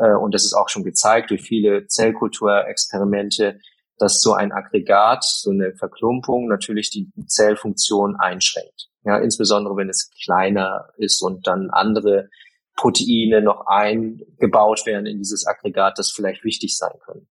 äh, 0.00 0.14
und 0.14 0.34
das 0.34 0.44
ist 0.44 0.54
auch 0.54 0.68
schon 0.68 0.84
gezeigt 0.84 1.30
durch 1.30 1.42
viele 1.42 1.86
Zellkulturexperimente, 1.86 3.60
dass 3.98 4.20
so 4.22 4.32
ein 4.32 4.50
Aggregat, 4.50 5.24
so 5.24 5.50
eine 5.50 5.74
Verklumpung 5.74 6.48
natürlich 6.48 6.90
die 6.90 7.10
Zellfunktion 7.26 8.16
einschränkt. 8.16 8.88
Ja, 9.04 9.18
insbesondere 9.18 9.76
wenn 9.76 9.88
es 9.88 10.10
kleiner 10.24 10.88
ist 10.96 11.22
und 11.22 11.46
dann 11.46 11.70
andere 11.70 12.28
Proteine 12.76 13.42
noch 13.42 13.66
eingebaut 13.66 14.86
werden 14.86 15.06
in 15.06 15.18
dieses 15.18 15.46
Aggregat, 15.46 15.98
das 15.98 16.10
vielleicht 16.10 16.44
wichtig 16.44 16.76
sein 16.76 16.98
können. 17.04 17.28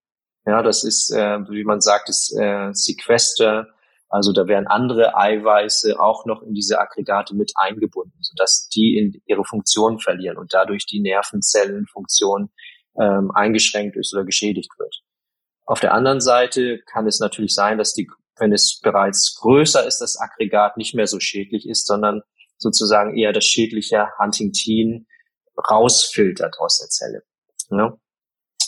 Ja, 0.44 0.62
das 0.62 0.84
ist, 0.84 1.12
äh, 1.12 1.38
wie 1.48 1.64
man 1.64 1.80
sagt, 1.80 2.08
ist 2.08 2.36
äh, 2.36 2.72
Sequester. 2.72 3.68
Also 4.08 4.32
da 4.32 4.46
werden 4.46 4.66
andere 4.66 5.16
Eiweiße 5.16 5.98
auch 5.98 6.26
noch 6.26 6.42
in 6.42 6.54
diese 6.54 6.78
Aggregate 6.78 7.34
mit 7.34 7.52
eingebunden, 7.56 8.16
sodass 8.20 8.68
die 8.68 8.96
in 8.96 9.20
ihre 9.26 9.44
Funktion 9.44 9.98
verlieren 9.98 10.36
und 10.36 10.54
dadurch 10.54 10.86
die 10.86 11.00
Nervenzellenfunktion 11.00 12.50
ähm, 13.00 13.30
eingeschränkt 13.34 13.96
ist 13.96 14.14
oder 14.14 14.24
geschädigt 14.24 14.70
wird. 14.78 15.02
Auf 15.64 15.80
der 15.80 15.92
anderen 15.92 16.20
Seite 16.20 16.80
kann 16.86 17.06
es 17.06 17.18
natürlich 17.18 17.54
sein, 17.54 17.78
dass 17.78 17.92
die, 17.92 18.08
wenn 18.38 18.52
es 18.52 18.78
bereits 18.80 19.36
größer 19.40 19.84
ist, 19.84 20.00
das 20.00 20.18
Aggregat 20.18 20.76
nicht 20.76 20.94
mehr 20.94 21.08
so 21.08 21.18
schädlich 21.18 21.68
ist, 21.68 21.86
sondern 21.86 22.22
sozusagen 22.58 23.16
eher 23.16 23.32
das 23.32 23.44
schädliche 23.44 24.06
Huntingtin 24.18 25.06
rausfiltert 25.68 26.58
aus 26.58 26.78
der 26.78 26.88
Zelle. 26.88 27.22
Ja. 27.70 27.98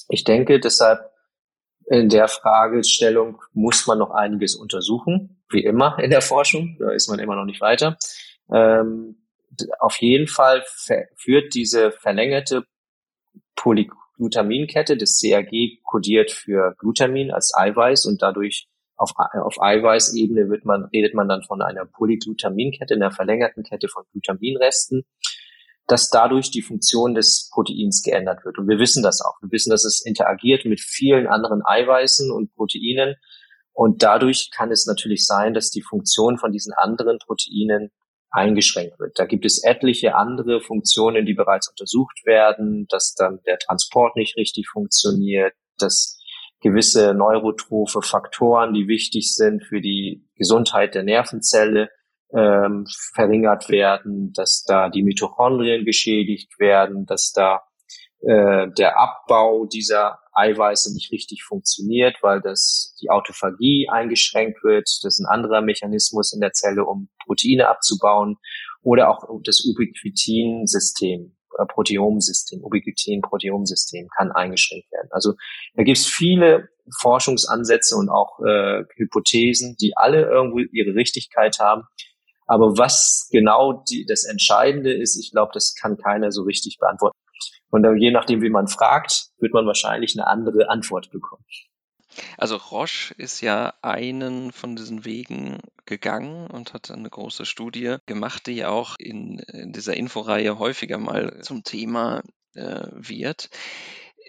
Ich 0.09 0.24
denke 0.24 0.59
deshalb, 0.59 1.08
in 1.90 2.09
der 2.09 2.29
Fragestellung 2.29 3.40
muss 3.53 3.87
man 3.87 3.98
noch 3.98 4.11
einiges 4.11 4.55
untersuchen, 4.55 5.42
wie 5.51 5.64
immer 5.64 5.98
in 5.98 6.11
der 6.11 6.20
Forschung, 6.20 6.77
da 6.79 6.90
ist 6.90 7.09
man 7.09 7.18
immer 7.18 7.37
noch 7.37 7.44
nicht 7.44 7.61
weiter. 7.61 7.96
Ähm, 8.53 9.16
auf 9.81 9.96
jeden 9.96 10.29
Fall 10.29 10.64
führt 11.16 11.55
diese 11.55 11.90
verlängerte 11.90 12.64
Poly 13.57 13.90
Glutaminkette. 14.16 14.96
Das 14.96 15.18
CRG 15.18 15.81
kodiert 15.83 16.31
für 16.31 16.74
Glutamin 16.79 17.31
als 17.31 17.53
Eiweiß 17.57 18.07
und 18.07 18.22
dadurch 18.22 18.68
auf, 18.96 19.12
auf 19.16 19.61
Eiweißebene 19.61 20.51
wird 20.51 20.64
man, 20.64 20.85
redet 20.87 21.14
man 21.14 21.29
dann 21.29 21.42
von 21.42 21.62
einer 21.62 21.87
Polyglutaminkette, 21.87 22.94
einer 22.94 23.12
verlängerten 23.12 23.62
Kette 23.62 23.88
von 23.88 24.05
Glutaminresten, 24.12 25.05
dass 25.88 26.11
dadurch 26.11 26.51
die 26.51 26.62
Funktion 26.62 27.14
des 27.14 27.51
Proteins 27.53 28.03
geändert 28.03 28.44
wird. 28.44 28.59
Und 28.59 28.68
wir 28.68 28.79
wissen 28.79 29.03
das 29.03 29.22
auch. 29.22 29.40
Wir 29.40 29.51
wissen, 29.51 29.70
dass 29.70 29.85
es 29.85 30.05
interagiert 30.05 30.66
mit 30.66 30.81
vielen 30.81 31.27
anderen 31.27 31.62
Eiweißen 31.64 32.31
und 32.31 32.55
Proteinen. 32.55 33.16
Und 33.72 34.03
dadurch 34.03 34.51
kann 34.55 34.70
es 34.70 34.87
natürlich 34.87 35.24
sein, 35.24 35.55
dass 35.55 35.70
die 35.70 35.83
Funktion 35.83 36.38
von 36.38 36.53
diesen 36.53 36.74
anderen 36.74 37.18
Proteinen 37.18 37.90
eingeschränkt 38.31 38.98
wird. 38.98 39.18
Da 39.18 39.24
gibt 39.24 39.46
es 39.46 39.64
etliche 39.64 40.14
andere 40.14 40.61
Funktionen, 40.61 41.24
die 41.24 41.35
bereits 41.35 41.70
untersucht 41.70 42.20
werden, 42.27 42.87
dass 42.90 43.14
dann 43.14 43.40
der 43.46 43.59
Transport 43.59 44.14
nicht 44.16 44.37
richtig 44.37 44.68
funktioniert, 44.68 45.55
dass 45.79 46.18
gewisse 46.61 47.14
neurotrophe 47.14 48.03
Faktoren, 48.03 48.74
die 48.74 48.88
wichtig 48.88 49.35
sind 49.35 49.64
für 49.64 49.81
die 49.81 50.29
Gesundheit 50.35 50.94
der 50.94 51.05
Nervenzelle, 51.05 51.88
ähm, 52.35 52.87
verringert 53.14 53.69
werden, 53.69 54.33
dass 54.35 54.64
da 54.64 54.88
die 54.88 55.03
Mitochondrien 55.03 55.85
geschädigt 55.85 56.59
werden, 56.59 57.07
dass 57.07 57.33
da 57.33 57.62
äh, 58.21 58.69
der 58.77 58.99
Abbau 58.99 59.67
dieser 59.67 60.19
Eiweiße 60.33 60.93
nicht 60.93 61.12
richtig 61.12 61.45
funktioniert, 61.45 62.17
weil 62.23 62.41
das 62.41 62.97
die 63.01 63.11
Autophagie 63.11 63.88
eingeschränkt 63.91 64.62
wird. 64.62 64.88
Das 65.03 65.14
ist 65.14 65.21
ein 65.21 65.27
anderer 65.27 65.61
Mechanismus 65.61 66.33
in 66.33 66.41
der 66.41 66.53
Zelle, 66.53 66.85
um 66.85 67.09
Proteine 67.25 67.69
abzubauen 67.69 68.37
oder 68.83 69.11
auch 69.11 69.25
das 69.45 69.64
Ubiquitin-System, 69.64 71.37
äh, 71.59 71.67
Proteomsystem, 71.67 72.62
Ubiquitin-Proteomsystem 72.62 74.09
kann 74.17 74.33
eingeschränkt 74.33 74.91
werden. 74.93 75.09
Also 75.11 75.35
da 75.75 75.83
gibt 75.83 75.99
es 75.99 76.07
viele 76.07 76.69
Forschungsansätze 77.01 77.97
und 77.97 78.09
auch 78.09 78.41
äh, 78.41 78.85
Hypothesen, 78.97 79.77
die 79.81 79.97
alle 79.97 80.23
irgendwo 80.23 80.59
ihre 80.59 80.95
Richtigkeit 80.95 81.59
haben. 81.61 81.83
Aber 82.49 82.79
was 82.79 83.29
genau 83.31 83.85
die, 83.89 84.07
das 84.07 84.25
Entscheidende 84.25 84.93
ist, 84.93 85.17
ich 85.17 85.31
glaube, 85.31 85.51
das 85.55 85.75
kann 85.75 85.97
keiner 85.97 86.33
so 86.33 86.43
richtig 86.43 86.79
beantworten. 86.79 87.17
Und 87.71 87.87
je 88.01 88.11
nachdem, 88.11 88.41
wie 88.41 88.51
man 88.51 88.67
fragt, 88.67 89.29
wird 89.39 89.53
man 89.53 89.67
wahrscheinlich 89.67 90.17
eine 90.17 90.27
andere 90.27 90.71
Antwort 90.71 91.11
bekommen. 91.11 91.45
Also 92.39 92.57
Roche 92.57 93.15
ist 93.15 93.43
ja 93.43 93.75
einen 93.83 94.51
von 94.51 94.75
diesen 94.75 95.05
Wegen 95.05 95.61
gegangen 95.85 96.47
und 96.49 96.73
hat 96.73 96.91
eine 96.91 97.09
große 97.09 97.45
Studie 97.45 97.97
gemacht, 98.07 98.47
die 98.47 98.65
auch 98.65 98.97
in, 98.99 99.39
in 99.39 99.73
dieser 99.73 99.97
Inforeihe 99.97 100.59
häufiger 100.59 100.99
mal 100.99 101.41
zum 101.43 101.63
Thema 101.63 102.23
äh, 102.55 102.87
wird. 102.93 103.51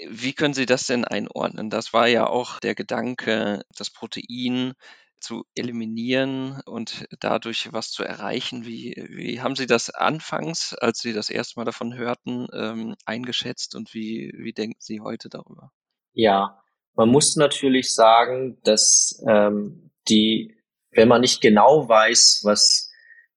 Wie 0.08 0.34
können 0.34 0.54
Sie 0.54 0.66
das 0.66 0.88
denn 0.88 1.06
einordnen? 1.06 1.70
Das 1.70 1.94
war 1.94 2.08
ja 2.08 2.28
auch 2.28 2.60
der 2.60 2.76
Gedanke, 2.76 3.64
das 3.76 3.90
Protein 3.90 4.74
zu 5.20 5.46
eliminieren 5.56 6.62
und 6.66 7.06
dadurch 7.20 7.72
was 7.72 7.92
zu 7.92 8.04
erreichen. 8.04 8.66
Wie, 8.66 8.96
wie 9.10 9.42
haben 9.42 9.56
Sie 9.56 9.68
das 9.68 9.90
anfangs, 9.90 10.74
als 10.74 11.00
Sie 11.00 11.14
das 11.14 11.30
erste 11.30 11.60
Mal 11.60 11.66
davon 11.66 11.94
hörten, 11.96 12.48
ähm, 12.54 12.96
eingeschätzt 13.06 13.76
und 13.76 13.94
wie, 13.94 14.34
wie 14.38 14.54
denken 14.54 14.80
Sie 14.80 15.02
heute 15.02 15.30
darüber? 15.30 15.72
Ja, 16.14 16.62
man 16.96 17.10
muss 17.10 17.36
natürlich 17.36 17.94
sagen, 17.94 18.58
dass 18.64 19.24
ähm, 19.28 19.92
die, 20.10 20.58
wenn 20.92 21.08
man 21.08 21.22
nicht 21.22 21.42
genau 21.42 21.88
weiß, 21.88 22.42
was 22.44 22.90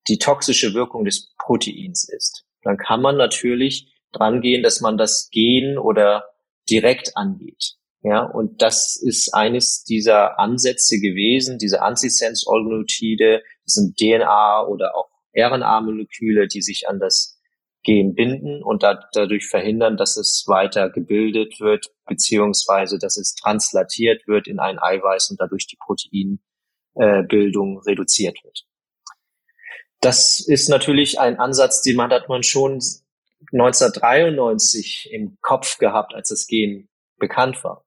die 0.09 0.19
toxische 0.19 0.75
Wirkung 0.75 1.05
des 1.05 1.35
Proteins 1.39 2.09
ist, 2.09 2.45
dann 2.63 2.77
kann 2.77 3.01
man 3.01 3.17
natürlich 3.17 3.93
dran 4.13 4.41
gehen, 4.41 4.63
dass 4.63 4.81
man 4.81 4.99
das 4.99 5.31
Gen 5.31 5.79
oder 5.79 6.25
direkt 6.69 7.17
angeht. 7.17 7.77
Ja, 8.03 8.25
und 8.25 8.63
das 8.63 8.97
ist 8.97 9.33
eines 9.33 9.85
dieser 9.85 10.41
Ansätze 10.41 10.99
gewesen, 10.99 11.59
diese 11.59 11.83
Antisense-Oligonuklide, 11.83 13.43
das 13.65 13.75
sind 13.75 13.97
DNA 13.97 14.67
oder 14.67 14.97
auch 14.97 15.09
RNA-Moleküle, 15.37 16.49
die 16.49 16.63
sich 16.63 16.89
an 16.89 16.99
das 16.99 17.39
Gen 17.85 18.15
binden 18.15 18.63
und 18.63 18.83
da, 18.83 19.09
dadurch 19.13 19.47
verhindern, 19.49 19.97
dass 19.97 20.17
es 20.17 20.45
weiter 20.47 20.91
gebildet 20.91 21.61
wird, 21.61 21.93
beziehungsweise 22.07 22.99
dass 22.99 23.17
es 23.17 23.35
translatiert 23.35 24.27
wird 24.27 24.47
in 24.47 24.59
ein 24.59 24.79
Eiweiß 24.81 25.31
und 25.31 25.41
dadurch 25.41 25.67
die 25.67 25.79
Proteinbildung 25.79 27.77
äh, 27.79 27.81
reduziert 27.89 28.39
wird. 28.45 28.67
Das 30.01 30.41
ist 30.41 30.69
natürlich 30.69 31.19
ein 31.21 31.39
Ansatz, 31.39 31.83
den 31.83 31.97
man 31.97 32.11
hat 32.11 32.29
man 32.29 32.43
schon 32.43 32.81
1993 33.53 35.11
im 35.13 35.39
Kopf 35.41 35.79
gehabt, 35.79 36.15
als 36.15 36.29
das 36.29 36.47
Gen 36.47 36.89
bekannt 37.19 37.63
war. 37.65 37.85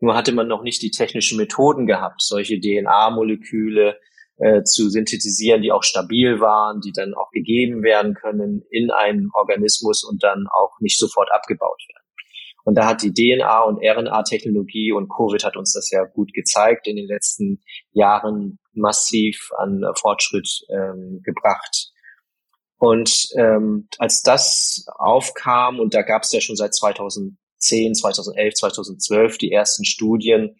Nur 0.00 0.14
hatte 0.14 0.32
man 0.32 0.48
noch 0.48 0.62
nicht 0.62 0.82
die 0.82 0.90
technischen 0.90 1.38
Methoden 1.38 1.86
gehabt, 1.86 2.22
solche 2.22 2.60
DNA-Moleküle 2.60 3.98
äh, 4.38 4.62
zu 4.62 4.90
synthetisieren, 4.90 5.62
die 5.62 5.72
auch 5.72 5.82
stabil 5.82 6.40
waren, 6.40 6.80
die 6.80 6.92
dann 6.92 7.14
auch 7.14 7.30
gegeben 7.30 7.82
werden 7.82 8.14
können 8.14 8.62
in 8.70 8.90
einem 8.90 9.30
Organismus 9.32 10.04
und 10.04 10.22
dann 10.22 10.46
auch 10.52 10.78
nicht 10.80 10.98
sofort 10.98 11.32
abgebaut 11.32 11.82
werden. 11.88 12.06
Und 12.64 12.74
da 12.74 12.86
hat 12.86 13.02
die 13.02 13.12
DNA- 13.12 13.62
und 13.62 13.78
RNA-Technologie 13.78 14.92
und 14.92 15.08
Covid 15.08 15.44
hat 15.44 15.56
uns 15.56 15.72
das 15.72 15.90
ja 15.90 16.04
gut 16.04 16.32
gezeigt 16.34 16.88
in 16.88 16.96
den 16.96 17.06
letzten 17.06 17.62
Jahren 17.92 18.58
massiv 18.72 19.50
an 19.56 19.82
Fortschritt 19.94 20.48
ähm, 20.68 21.22
gebracht. 21.24 21.92
Und 22.78 23.28
ähm, 23.38 23.88
als 23.98 24.20
das 24.22 24.84
aufkam, 24.98 25.78
und 25.78 25.94
da 25.94 26.02
gab 26.02 26.24
es 26.24 26.32
ja 26.32 26.40
schon 26.40 26.56
seit 26.56 26.74
2010, 27.58 27.94
2011, 27.94 28.54
2012 28.54 29.38
die 29.38 29.52
ersten 29.52 29.84
Studien 29.84 30.56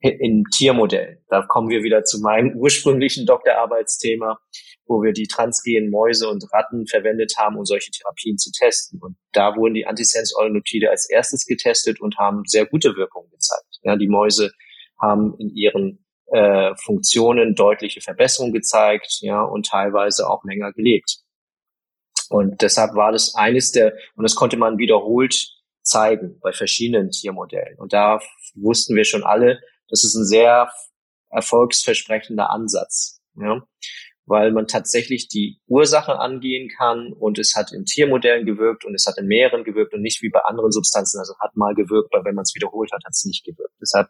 in 0.00 0.44
Tiermodellen. 0.52 1.18
Da 1.28 1.42
kommen 1.42 1.68
wir 1.68 1.82
wieder 1.82 2.04
zu 2.04 2.20
meinem 2.20 2.56
ursprünglichen 2.56 3.26
Doktorarbeitsthema, 3.26 4.38
wo 4.86 5.02
wir 5.02 5.12
die 5.12 5.26
transgenen 5.26 5.90
Mäuse 5.90 6.28
und 6.28 6.44
Ratten 6.52 6.86
verwendet 6.86 7.34
haben, 7.38 7.56
um 7.56 7.64
solche 7.64 7.90
Therapien 7.90 8.38
zu 8.38 8.50
testen. 8.52 9.00
Und 9.02 9.16
da 9.32 9.56
wurden 9.56 9.74
die 9.74 9.86
Antisense-Oligonukleotide 9.86 10.90
als 10.90 11.08
erstes 11.10 11.44
getestet 11.46 12.00
und 12.00 12.16
haben 12.18 12.42
sehr 12.46 12.66
gute 12.66 12.94
Wirkungen 12.96 13.30
gezeigt. 13.30 13.78
Ja, 13.82 13.96
die 13.96 14.08
Mäuse 14.08 14.52
haben 15.00 15.34
in 15.38 15.50
ihren 15.54 16.04
äh, 16.26 16.74
Funktionen 16.84 17.54
deutliche 17.54 18.00
Verbesserungen 18.00 18.52
gezeigt, 18.52 19.18
ja, 19.20 19.42
und 19.42 19.66
teilweise 19.66 20.28
auch 20.28 20.44
länger 20.44 20.72
gelebt. 20.72 21.18
Und 22.28 22.60
deshalb 22.62 22.94
war 22.94 23.12
das 23.12 23.34
eines 23.34 23.72
der, 23.72 23.94
und 24.16 24.24
das 24.24 24.34
konnte 24.34 24.56
man 24.56 24.78
wiederholt 24.78 25.55
zeigen 25.86 26.38
bei 26.40 26.52
verschiedenen 26.52 27.10
Tiermodellen. 27.10 27.78
Und 27.78 27.92
da 27.92 28.20
wussten 28.54 28.94
wir 28.96 29.04
schon 29.04 29.24
alle, 29.24 29.60
das 29.88 30.04
ist 30.04 30.14
ein 30.14 30.26
sehr 30.26 30.70
erfolgsversprechender 31.30 32.50
Ansatz, 32.50 33.20
ja, 33.34 33.62
weil 34.26 34.50
man 34.50 34.66
tatsächlich 34.66 35.28
die 35.28 35.60
Ursache 35.66 36.18
angehen 36.18 36.68
kann 36.76 37.12
und 37.12 37.38
es 37.38 37.54
hat 37.54 37.72
in 37.72 37.84
Tiermodellen 37.84 38.44
gewirkt 38.44 38.84
und 38.84 38.94
es 38.94 39.06
hat 39.06 39.18
in 39.18 39.26
mehreren 39.26 39.64
gewirkt 39.64 39.94
und 39.94 40.02
nicht 40.02 40.22
wie 40.22 40.30
bei 40.30 40.40
anderen 40.40 40.72
Substanzen, 40.72 41.20
also 41.20 41.34
hat 41.38 41.56
mal 41.56 41.74
gewirkt, 41.74 42.12
aber 42.12 42.24
wenn 42.24 42.34
man 42.34 42.42
es 42.42 42.54
wiederholt 42.54 42.90
hat, 42.92 43.04
hat 43.04 43.12
es 43.12 43.24
nicht 43.24 43.44
gewirkt. 43.44 43.74
Deshalb 43.80 44.08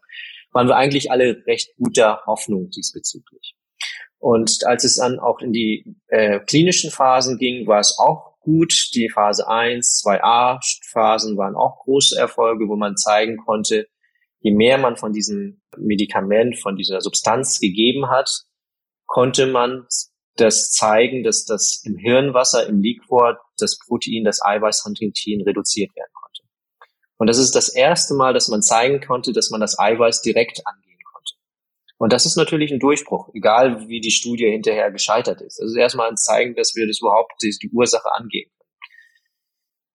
waren 0.51 0.67
wir 0.67 0.75
eigentlich 0.75 1.11
alle 1.11 1.43
recht 1.45 1.75
guter 1.77 2.23
Hoffnung 2.25 2.69
diesbezüglich. 2.69 3.55
Und 4.19 4.65
als 4.65 4.83
es 4.83 4.95
dann 4.95 5.19
auch 5.19 5.39
in 5.39 5.53
die 5.53 5.95
äh, 6.07 6.39
klinischen 6.39 6.89
Phasen 6.89 7.37
ging, 7.37 7.67
war 7.67 7.79
es 7.79 7.97
auch 7.99 8.36
gut. 8.47 8.91
Die 8.95 9.09
Phase 9.09 9.47
1, 9.47 10.03
2a 10.05 10.59
Phasen 10.91 11.37
waren 11.37 11.55
auch 11.55 11.83
große 11.83 12.17
Erfolge, 12.17 12.69
wo 12.69 12.77
man 12.77 12.95
zeigen 12.95 13.35
konnte, 13.37 13.87
je 14.39 14.51
mehr 14.51 14.77
man 14.77 14.95
von 14.95 15.11
diesem 15.11 15.61
Medikament, 15.77 16.57
von 16.57 16.77
dieser 16.77 17.01
Substanz 17.01 17.59
gegeben 17.59 18.09
hat, 18.09 18.29
konnte 19.05 19.47
man 19.47 19.85
das 20.37 20.71
zeigen, 20.71 21.23
dass 21.23 21.43
das 21.43 21.81
im 21.83 21.97
Hirnwasser, 21.97 22.67
im 22.67 22.81
Liquor, 22.81 23.37
das 23.57 23.77
Protein, 23.79 24.23
das 24.23 24.41
Eiweiß 24.41 24.85
Huntingtin 24.85 25.41
reduziert 25.41 25.93
werden 25.95 26.11
konnte. 26.13 26.43
Und 27.17 27.27
das 27.27 27.39
ist 27.39 27.55
das 27.55 27.69
erste 27.69 28.13
Mal, 28.13 28.33
dass 28.33 28.47
man 28.47 28.61
zeigen 28.61 29.01
konnte, 29.05 29.33
dass 29.33 29.49
man 29.49 29.59
das 29.59 29.77
Eiweiß 29.77 30.21
direkt 30.21 30.61
angeht 30.65 30.86
und 31.97 32.13
das 32.13 32.25
ist 32.25 32.37
natürlich 32.37 32.71
ein 32.71 32.79
Durchbruch, 32.79 33.29
egal 33.33 33.87
wie 33.87 34.01
die 34.01 34.11
Studie 34.11 34.45
hinterher 34.45 34.91
gescheitert 34.91 35.41
ist. 35.41 35.59
Ist 35.59 35.75
erstmal 35.75 36.09
ein 36.09 36.17
Zeigen, 36.17 36.55
dass 36.55 36.75
wir 36.75 36.85
das 36.85 36.99
überhaupt 36.99 37.33
die, 37.41 37.69
Ursache 37.73 38.13
angehen. 38.15 38.51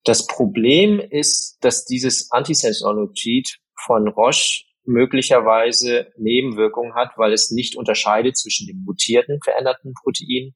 Das 0.04 0.26
Problem 0.26 0.98
ist, 0.98 1.58
dass 1.60 1.84
dieses 1.84 2.32
Antisense-Oligonuklid 2.32 3.58
von 3.84 4.08
Roche 4.08 4.64
möglicherweise 4.84 6.12
Nebenwirkungen 6.16 6.94
hat, 6.94 7.12
weil 7.16 7.32
es 7.32 7.52
nicht 7.52 7.76
unterscheidet 7.76 8.36
zwischen 8.36 8.66
dem 8.66 8.82
mutierten 8.84 9.38
veränderten 9.40 9.94
Protein 9.94 10.54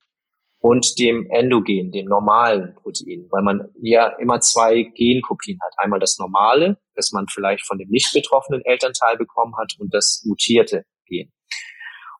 und 0.58 0.98
dem 0.98 1.30
endogen, 1.30 1.92
dem 1.92 2.06
normalen 2.06 2.74
Protein, 2.74 3.28
weil 3.30 3.42
man 3.44 3.68
ja 3.80 4.08
immer 4.18 4.40
zwei 4.40 4.82
Genkopien 4.82 5.60
hat. 5.62 5.74
Einmal 5.76 6.00
das 6.00 6.18
normale, 6.18 6.78
das 6.96 7.12
man 7.12 7.28
vielleicht 7.28 7.64
von 7.64 7.78
dem 7.78 7.88
nicht 7.88 8.12
betroffenen 8.12 8.62
Elternteil 8.64 9.16
bekommen 9.16 9.56
hat 9.56 9.74
und 9.78 9.94
das 9.94 10.24
mutierte 10.26 10.84
Gen. 11.06 11.32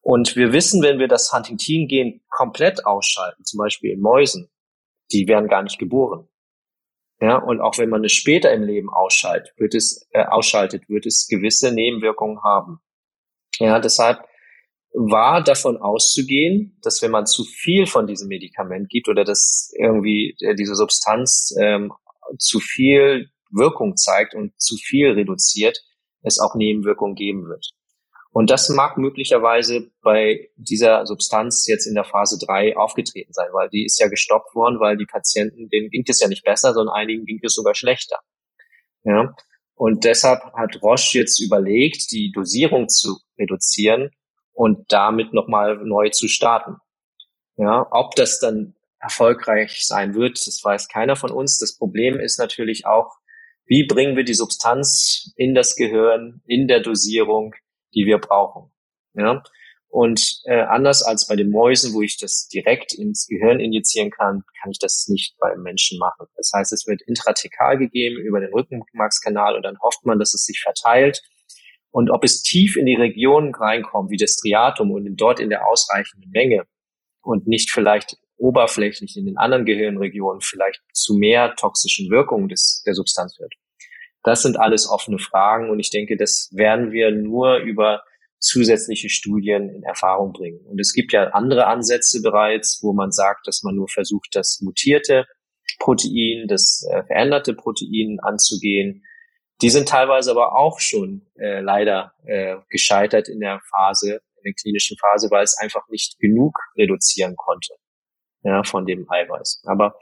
Und 0.09 0.37
wir 0.37 0.53
wissen, 0.53 0.85
wenn 0.85 1.01
wir 1.01 1.09
das 1.09 1.33
Huntingtin-Gen 1.33 2.21
komplett 2.31 2.87
ausschalten, 2.87 3.43
zum 3.43 3.59
Beispiel 3.59 3.91
in 3.91 4.01
Mäusen, 4.01 4.49
die 5.11 5.27
werden 5.27 5.49
gar 5.49 5.65
nicht 5.65 5.81
geboren. 5.81 6.29
Ja, 7.21 7.39
und 7.39 7.61
auch 7.61 7.77
wenn 7.79 7.89
man 7.89 8.05
es 8.05 8.13
später 8.13 8.53
im 8.53 8.63
Leben 8.63 8.89
ausschaltet, 8.89 9.53
wird 9.57 9.75
es, 9.75 10.07
äh, 10.13 10.25
ausschaltet, 10.25 10.89
wird 10.89 11.07
es 11.07 11.27
gewisse 11.27 11.73
Nebenwirkungen 11.73 12.41
haben. 12.45 12.79
Ja, 13.59 13.81
deshalb 13.81 14.21
war 14.93 15.43
davon 15.43 15.77
auszugehen, 15.77 16.79
dass 16.83 17.03
wenn 17.03 17.11
man 17.11 17.27
zu 17.27 17.43
viel 17.43 17.87
von 17.87 18.07
diesem 18.07 18.29
Medikament 18.29 18.89
gibt 18.89 19.09
oder 19.09 19.25
dass 19.25 19.73
irgendwie 19.77 20.37
äh, 20.39 20.55
diese 20.55 20.77
Substanz 20.77 21.53
ähm, 21.61 21.93
zu 22.39 22.61
viel 22.61 23.29
Wirkung 23.51 23.97
zeigt 23.97 24.37
und 24.37 24.53
zu 24.57 24.77
viel 24.77 25.11
reduziert, 25.11 25.83
es 26.23 26.39
auch 26.39 26.55
Nebenwirkungen 26.55 27.17
geben 27.17 27.49
wird. 27.49 27.73
Und 28.37 28.51
das 28.51 28.69
mag 28.69 28.99
möglicherweise 28.99 29.91
bei 30.03 30.51
dieser 30.57 31.07
Substanz 31.07 31.67
jetzt 31.67 31.87
in 31.87 31.95
der 31.95 32.05
Phase 32.05 32.39
3 32.39 32.77
aufgetreten 32.77 33.33
sein, 33.33 33.49
weil 33.55 33.71
die 33.71 33.87
ist 33.87 33.99
ja 33.99 34.09
gestoppt 34.09 34.55
worden, 34.55 34.79
weil 34.79 34.99
die 34.99 35.07
Patienten, 35.07 35.71
denen 35.71 35.89
ging 35.89 36.05
es 36.07 36.21
ja 36.21 36.29
nicht 36.29 36.45
besser, 36.45 36.75
sondern 36.75 36.95
einigen 36.95 37.25
ging 37.25 37.41
es 37.43 37.55
sogar 37.55 37.75
schlechter. 37.75 38.19
Ja. 39.05 39.35
Und 39.75 40.05
deshalb 40.05 40.53
hat 40.53 40.83
Roche 40.83 41.21
jetzt 41.21 41.41
überlegt, 41.41 42.13
die 42.13 42.31
Dosierung 42.31 42.91
zu 42.91 43.17
reduzieren 43.39 44.11
und 44.53 44.93
damit 44.93 45.33
nochmal 45.33 45.79
neu 45.83 46.11
zu 46.11 46.29
starten. 46.29 46.77
Ja, 47.57 47.87
ob 47.91 48.17
das 48.17 48.39
dann 48.39 48.75
erfolgreich 49.01 49.87
sein 49.87 50.15
wird, 50.15 50.47
das 50.47 50.63
weiß 50.63 50.89
keiner 50.89 51.17
von 51.17 51.31
uns. 51.31 51.57
Das 51.57 51.79
Problem 51.79 52.21
ist 52.21 52.39
natürlich 52.39 52.85
auch, 52.85 53.17
wie 53.65 53.87
bringen 53.87 54.15
wir 54.15 54.25
die 54.25 54.35
Substanz 54.35 55.33
in 55.37 55.55
das 55.55 55.75
Gehirn, 55.75 56.43
in 56.45 56.69
der 56.69 56.81
Dosierung, 56.81 57.55
die 57.97 58.07
wir 58.07 58.19
brauchen. 58.19 58.71
Ja? 59.15 59.43
Und 59.89 60.43
äh, 60.45 60.61
anders 60.61 61.03
als 61.03 61.27
bei 61.27 61.37
den 61.37 61.51
Mäusen, 61.51 61.95
wo 61.95 62.03
ich 62.03 62.19
das 62.19 62.49
direkt 62.49 62.93
ins 62.93 63.27
Gehirn 63.27 63.61
injizieren 63.61 64.11
kann, 64.11 64.43
kann 64.61 64.71
ich 64.71 64.79
das 64.79 65.09
nicht 65.09 65.37
beim 65.39 65.63
Menschen 65.63 65.99
machen. 65.99 66.27
Das 66.37 66.51
heißt, 66.55 66.73
es 66.73 66.87
wird 66.87 67.01
intratekal 67.03 67.79
gegeben 67.79 68.21
über 68.21 68.41
den 68.41 68.53
Rückenmarkskanal 68.53 69.57
und 69.57 69.63
dann 69.63 69.79
hofft 69.81 70.05
man, 70.05 70.19
dass 70.19 70.35
es 70.35 70.45
sich 70.45 70.61
verteilt. 70.61 71.23
Und 71.91 72.11
ob 72.11 72.25
es 72.25 72.43
tief 72.43 72.77
in 72.77 72.85
die 72.85 72.95
Regionen 72.95 73.55
reinkommt, 73.55 74.11
wie 74.11 74.19
das 74.19 74.33
Striatum 74.33 74.91
und 74.91 75.17
dort 75.17 75.41
in 75.41 75.49
der 75.49 75.67
ausreichenden 75.67 76.31
Menge 76.31 76.67
und 77.23 77.47
nicht 77.47 77.71
vielleicht 77.71 78.19
oberflächlich 78.37 79.17
in 79.17 79.25
den 79.25 79.39
anderen 79.39 79.65
Gehirnregionen 79.65 80.43
vielleicht 80.43 80.83
zu 80.93 81.15
mehr 81.15 81.55
toxischen 81.57 82.11
Wirkungen 82.11 82.49
des, 82.49 82.83
der 82.85 82.93
Substanz 82.93 83.39
wird. 83.39 83.55
Das 84.27 84.43
sind 84.43 84.59
alles 84.59 84.91
offene 84.91 85.21
Fragen 85.21 85.71
und 85.71 85.79
ich 85.79 85.91
denke, 85.91 86.17
das 86.17 86.51
werden 86.53 86.91
wir 86.91 87.13
nur 87.13 87.59
über 87.59 88.03
zusätzliche 88.41 89.09
Studien 89.09 89.69
in 89.71 89.85
Erfahrung 89.85 90.33
bringen. 90.33 90.67
Und 90.67 90.81
es 90.81 90.93
gibt 90.93 91.13
ja 91.13 91.29
andere 91.29 91.69
Ansätze 91.69 92.21
bereits, 92.23 92.81
wo 92.83 92.93
man 92.93 93.13
sagt, 93.13 93.47
dass 93.47 93.63
man 93.63 93.77
nur 93.77 93.87
versucht, 93.89 94.31
das 94.33 94.61
mutierte 94.63 95.27
Protein, 95.79 96.49
das 96.49 96.85
äh, 96.91 97.05
veränderte 97.05 97.55
Protein 97.55 98.19
anzugehen. 98.21 99.05
Die 99.63 99.71
sind 99.71 99.89
teilweise 99.89 100.33
aber 100.33 100.59
auch 100.59 100.81
schon 100.81 101.29
äh, 101.37 101.61
leider 101.61 102.13
äh, 102.25 102.57
gescheitert 102.69 103.29
in 103.29 103.39
der 103.39 103.61
Phase, 103.71 104.23
in 104.39 104.43
der 104.43 104.55
klinischen 104.61 104.97
Phase, 104.99 105.31
weil 105.31 105.45
es 105.45 105.57
einfach 105.57 105.87
nicht 105.89 106.19
genug 106.19 106.59
reduzieren 106.77 107.37
konnte 107.37 107.75
ja, 108.43 108.65
von 108.65 108.87
dem 108.87 109.09
Eiweiß. 109.09 109.63
Aber 109.67 110.01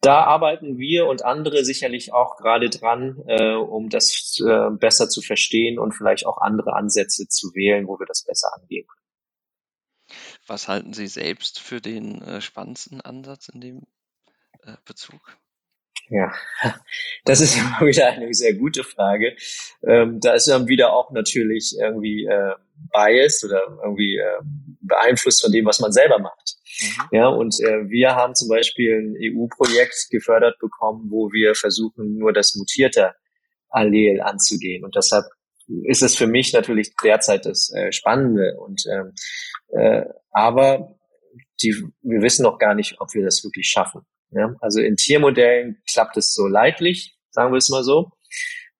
da 0.00 0.24
arbeiten 0.24 0.78
wir 0.78 1.06
und 1.06 1.24
andere 1.24 1.64
sicherlich 1.64 2.12
auch 2.12 2.36
gerade 2.36 2.70
dran, 2.70 3.22
äh, 3.26 3.54
um 3.54 3.88
das 3.88 4.40
äh, 4.40 4.70
besser 4.70 5.08
zu 5.08 5.20
verstehen 5.20 5.78
und 5.78 5.92
vielleicht 5.92 6.26
auch 6.26 6.38
andere 6.38 6.74
Ansätze 6.74 7.26
zu 7.28 7.54
wählen, 7.54 7.88
wo 7.88 7.98
wir 7.98 8.06
das 8.06 8.24
besser 8.24 8.48
angehen 8.54 8.86
können. 8.86 8.98
Was 10.46 10.68
halten 10.68 10.94
Sie 10.94 11.08
selbst 11.08 11.58
für 11.60 11.80
den 11.80 12.22
äh, 12.22 12.40
spannendsten 12.40 13.00
Ansatz 13.00 13.48
in 13.48 13.60
dem 13.60 13.86
äh, 14.62 14.76
Bezug? 14.84 15.36
Ja, 16.10 16.32
das 17.24 17.40
ist 17.40 17.56
immer 17.58 17.80
wieder 17.86 18.08
eine 18.08 18.32
sehr 18.32 18.54
gute 18.54 18.84
Frage. 18.84 19.36
Ähm, 19.86 20.20
da 20.20 20.34
ist 20.34 20.48
dann 20.48 20.68
wieder 20.68 20.92
auch 20.92 21.10
natürlich 21.10 21.76
irgendwie 21.78 22.24
äh, 22.24 22.54
Bias 22.92 23.44
oder 23.44 23.62
irgendwie 23.82 24.16
äh, 24.16 24.40
beeinflusst 24.80 25.42
von 25.42 25.52
dem, 25.52 25.66
was 25.66 25.80
man 25.80 25.92
selber 25.92 26.18
macht. 26.18 26.56
Mhm. 26.80 27.08
Ja, 27.12 27.28
und 27.28 27.60
äh, 27.60 27.88
wir 27.88 28.14
haben 28.14 28.34
zum 28.34 28.48
Beispiel 28.48 28.98
ein 28.98 29.16
EU-Projekt 29.18 30.08
gefördert 30.10 30.58
bekommen, 30.58 31.08
wo 31.10 31.30
wir 31.32 31.54
versuchen, 31.54 32.16
nur 32.16 32.32
das 32.32 32.54
mutierte 32.54 33.14
Allel 33.68 34.20
anzugehen. 34.20 34.84
Und 34.84 34.96
deshalb 34.96 35.24
ist 35.84 36.02
es 36.02 36.16
für 36.16 36.26
mich 36.26 36.52
natürlich 36.52 36.94
derzeit 37.02 37.44
das 37.44 37.70
äh, 37.74 37.92
Spannende. 37.92 38.56
Und 38.58 38.84
ähm, 38.90 39.12
äh, 39.68 40.04
aber 40.30 40.96
die, 41.62 41.74
wir 42.02 42.22
wissen 42.22 42.44
noch 42.44 42.58
gar 42.58 42.74
nicht, 42.74 43.00
ob 43.00 43.12
wir 43.14 43.24
das 43.24 43.44
wirklich 43.44 43.66
schaffen. 43.68 44.02
Ja? 44.30 44.54
Also 44.60 44.80
in 44.80 44.96
Tiermodellen 44.96 45.82
klappt 45.90 46.16
es 46.16 46.34
so 46.34 46.46
leidlich, 46.46 47.16
sagen 47.30 47.52
wir 47.52 47.58
es 47.58 47.68
mal 47.68 47.84
so. 47.84 48.12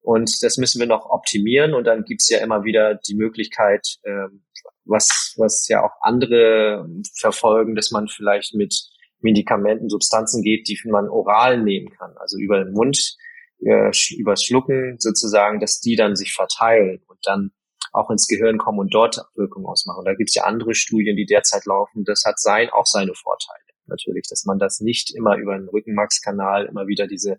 Und 0.00 0.42
das 0.42 0.56
müssen 0.56 0.80
wir 0.80 0.86
noch 0.86 1.06
optimieren. 1.10 1.74
Und 1.74 1.84
dann 1.84 2.04
gibt's 2.04 2.28
ja 2.28 2.38
immer 2.38 2.64
wieder 2.64 2.94
die 2.94 3.14
Möglichkeit, 3.14 3.86
ähm, 4.04 4.44
was, 4.84 5.34
was 5.36 5.68
ja 5.68 5.84
auch 5.84 5.92
andere 6.00 6.88
verfolgen, 7.14 7.74
dass 7.74 7.90
man 7.90 8.08
vielleicht 8.08 8.54
mit 8.54 8.74
Medikamenten, 9.20 9.88
Substanzen 9.88 10.42
geht, 10.42 10.68
die 10.68 10.78
man 10.86 11.08
oral 11.08 11.62
nehmen 11.62 11.90
kann, 11.90 12.14
also 12.18 12.38
über 12.38 12.62
den 12.62 12.72
Mund, 12.72 13.16
äh, 13.60 13.90
übers 14.16 14.44
Schlucken 14.44 14.96
sozusagen, 14.98 15.60
dass 15.60 15.80
die 15.80 15.96
dann 15.96 16.16
sich 16.16 16.32
verteilen 16.32 17.02
und 17.08 17.18
dann 17.24 17.50
auch 17.92 18.10
ins 18.10 18.28
Gehirn 18.28 18.58
kommen 18.58 18.78
und 18.78 18.94
dort 18.94 19.20
Wirkung 19.34 19.66
ausmachen. 19.66 19.98
Und 19.98 20.04
da 20.06 20.14
gibt's 20.14 20.34
ja 20.34 20.44
andere 20.44 20.74
Studien, 20.74 21.16
die 21.16 21.26
derzeit 21.26 21.66
laufen. 21.66 22.04
Das 22.04 22.22
hat 22.24 22.38
sein, 22.38 22.70
auch 22.70 22.86
seine 22.86 23.14
Vorteile 23.14 23.67
natürlich, 23.88 24.26
dass 24.28 24.44
man 24.44 24.58
das 24.58 24.80
nicht 24.80 25.14
immer 25.14 25.36
über 25.36 25.56
den 25.56 25.68
Rückenmarkskanal 25.68 26.66
immer 26.66 26.86
wieder 26.86 27.06
diese 27.06 27.38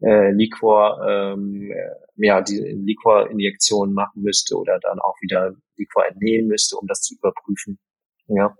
äh, 0.00 0.30
Liquor, 0.32 1.00
ähm, 1.08 1.70
äh, 1.70 2.26
ja, 2.26 2.40
die 2.40 2.58
Liquor-Injektion 2.58 3.92
machen 3.92 4.22
müsste 4.22 4.56
oder 4.56 4.78
dann 4.80 4.98
auch 4.98 5.16
wieder 5.20 5.54
Liquor 5.76 6.06
entnehmen 6.06 6.48
müsste, 6.48 6.76
um 6.76 6.86
das 6.86 7.00
zu 7.00 7.14
überprüfen. 7.14 7.78
Ja. 8.28 8.56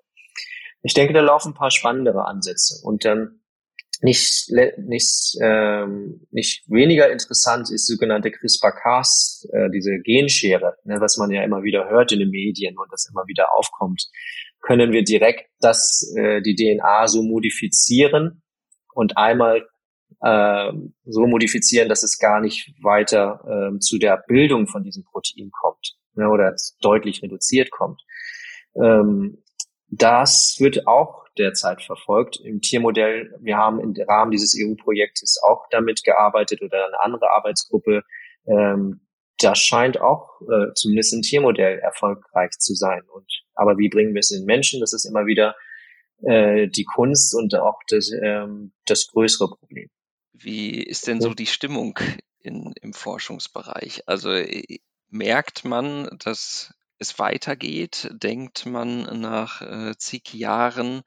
Ich 0.83 0.95
denke, 0.95 1.15
da 1.15 1.21
laufen 1.21 1.53
ein 1.53 1.55
paar 1.55 1.71
spannendere 1.71 2.27
Ansätze. 2.27 2.85
Und 2.85 3.05
dann 3.05 3.41
nicht, 4.03 4.51
nicht, 4.77 5.39
ähm, 5.41 6.27
nicht 6.31 6.69
weniger 6.69 7.11
interessant 7.11 7.71
ist 7.71 7.87
sogenannte 7.87 8.31
CRISPR-Cas, 8.31 9.49
äh, 9.53 9.71
diese 9.71 9.99
Genschere, 10.01 10.77
ne, 10.85 11.01
was 11.01 11.17
man 11.17 11.31
ja 11.31 11.43
immer 11.43 11.63
wieder 11.63 11.89
hört 11.89 12.13
in 12.13 12.19
den 12.19 12.31
Medien 12.31 12.77
und 12.77 12.93
das 12.93 13.09
immer 13.09 13.27
wieder 13.27 13.53
aufkommt 13.53 14.11
können 14.65 14.93
wir 14.93 15.05
direkt 15.05 15.51
das, 15.61 16.13
äh, 16.17 16.41
die 16.41 16.55
DNA 16.55 17.09
so 17.09 17.23
modifizieren 17.23 18.43
und 18.95 19.17
einmal 19.17 19.67
äh, 20.23 20.73
so 21.05 21.27
modifizieren, 21.27 21.89
dass 21.89 22.03
es 22.03 22.19
gar 22.19 22.41
nicht 22.41 22.73
weiter 22.83 23.73
äh, 23.75 23.79
zu 23.79 23.99
der 23.99 24.23
Bildung 24.27 24.67
von 24.67 24.83
diesem 24.83 25.05
Protein 25.05 25.51
kommt 25.51 25.97
ne, 26.15 26.29
oder 26.29 26.55
deutlich 26.81 27.23
reduziert 27.23 27.71
kommt. 27.71 28.03
Ähm, 28.75 29.43
das 29.89 30.57
wird 30.59 30.87
auch 30.87 31.27
derzeit 31.39 31.83
verfolgt 31.83 32.41
im 32.43 32.61
Tiermodell. 32.61 33.35
Wir 33.41 33.57
haben 33.57 33.81
im 33.81 33.95
Rahmen 34.09 34.31
dieses 34.31 34.57
EU-Projektes 34.59 35.41
auch 35.47 35.67
damit 35.71 36.03
gearbeitet 36.05 36.63
oder 36.63 36.87
eine 36.87 37.01
andere 37.01 37.31
Arbeitsgruppe, 37.31 38.03
ähm, 38.47 39.01
das 39.39 39.59
scheint 39.59 40.01
auch 40.01 40.41
äh, 40.43 40.73
zumindest 40.75 41.13
im 41.13 41.23
Tiermodell 41.23 41.79
erfolgreich 41.79 42.53
zu 42.53 42.75
sein. 42.75 43.03
Und 43.13 43.27
aber 43.55 43.79
wie 43.79 43.89
bringen 43.89 44.15
wir 44.15 44.21
es 44.21 44.31
in 44.31 44.43
den 44.43 44.47
Menschen? 44.47 44.81
Das 44.81 44.93
ist 44.93 45.05
immer 45.05 45.27
wieder 45.27 45.55
äh, 46.23 46.69
die 46.69 46.85
Kunst 46.85 47.35
und 47.35 47.55
auch 47.55 47.81
das, 47.89 48.11
ähm, 48.11 48.73
das 48.87 49.07
größere 49.09 49.49
Problem. 49.49 49.89
Wie 50.33 50.83
ist 50.83 51.07
denn 51.07 51.21
so 51.21 51.35
die 51.35 51.47
Stimmung 51.47 51.99
in, 52.41 52.73
im 52.81 52.93
Forschungsbereich? 52.93 54.03
Also 54.07 54.33
äh, 54.33 54.79
merkt 55.09 55.65
man, 55.65 56.09
dass 56.25 56.75
es 56.99 57.19
weitergeht? 57.19 58.11
Denkt 58.13 58.67
man 58.67 59.21
nach 59.21 59.63
äh, 59.63 59.95
zig 59.97 60.33
Jahren, 60.35 61.03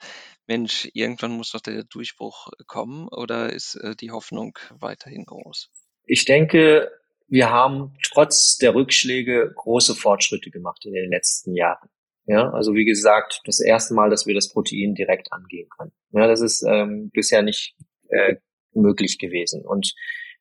Mensch, 0.46 0.88
irgendwann 0.94 1.32
muss 1.32 1.52
doch 1.52 1.62
der 1.62 1.84
Durchbruch 1.84 2.50
kommen 2.68 3.10
oder 3.10 3.52
ist 3.52 3.76
äh, 3.76 3.96
die 3.96 4.12
Hoffnung 4.12 4.58
weiterhin 4.72 5.26
groß? 5.26 5.70
Ich 6.06 6.24
denke, 6.24 6.90
wir 7.28 7.50
haben 7.50 7.94
trotz 8.04 8.58
der 8.58 8.74
Rückschläge 8.76 9.54
große 9.56 9.96
Fortschritte 9.96 10.50
gemacht 10.50 10.86
in 10.86 10.94
den 10.94 11.10
letzten 11.10 11.56
Jahren. 11.56 11.90
Ja, 12.26 12.50
also 12.52 12.74
wie 12.74 12.86
gesagt, 12.86 13.42
das 13.46 13.62
erste 13.62 13.94
Mal, 13.94 14.10
dass 14.10 14.26
wir 14.26 14.34
das 14.34 14.50
Protein 14.50 14.96
direkt 14.96 15.32
angehen 15.32 15.70
können. 15.78 15.94
Ja, 16.12 16.28
das 16.28 16.42
ist 16.42 16.62
ähm, 16.68 17.10
bisher 17.14 17.42
nicht 17.42 17.76
äh, 18.10 18.36
möglich 18.74 19.18
gewesen. 19.18 19.66
Und 19.66 19.94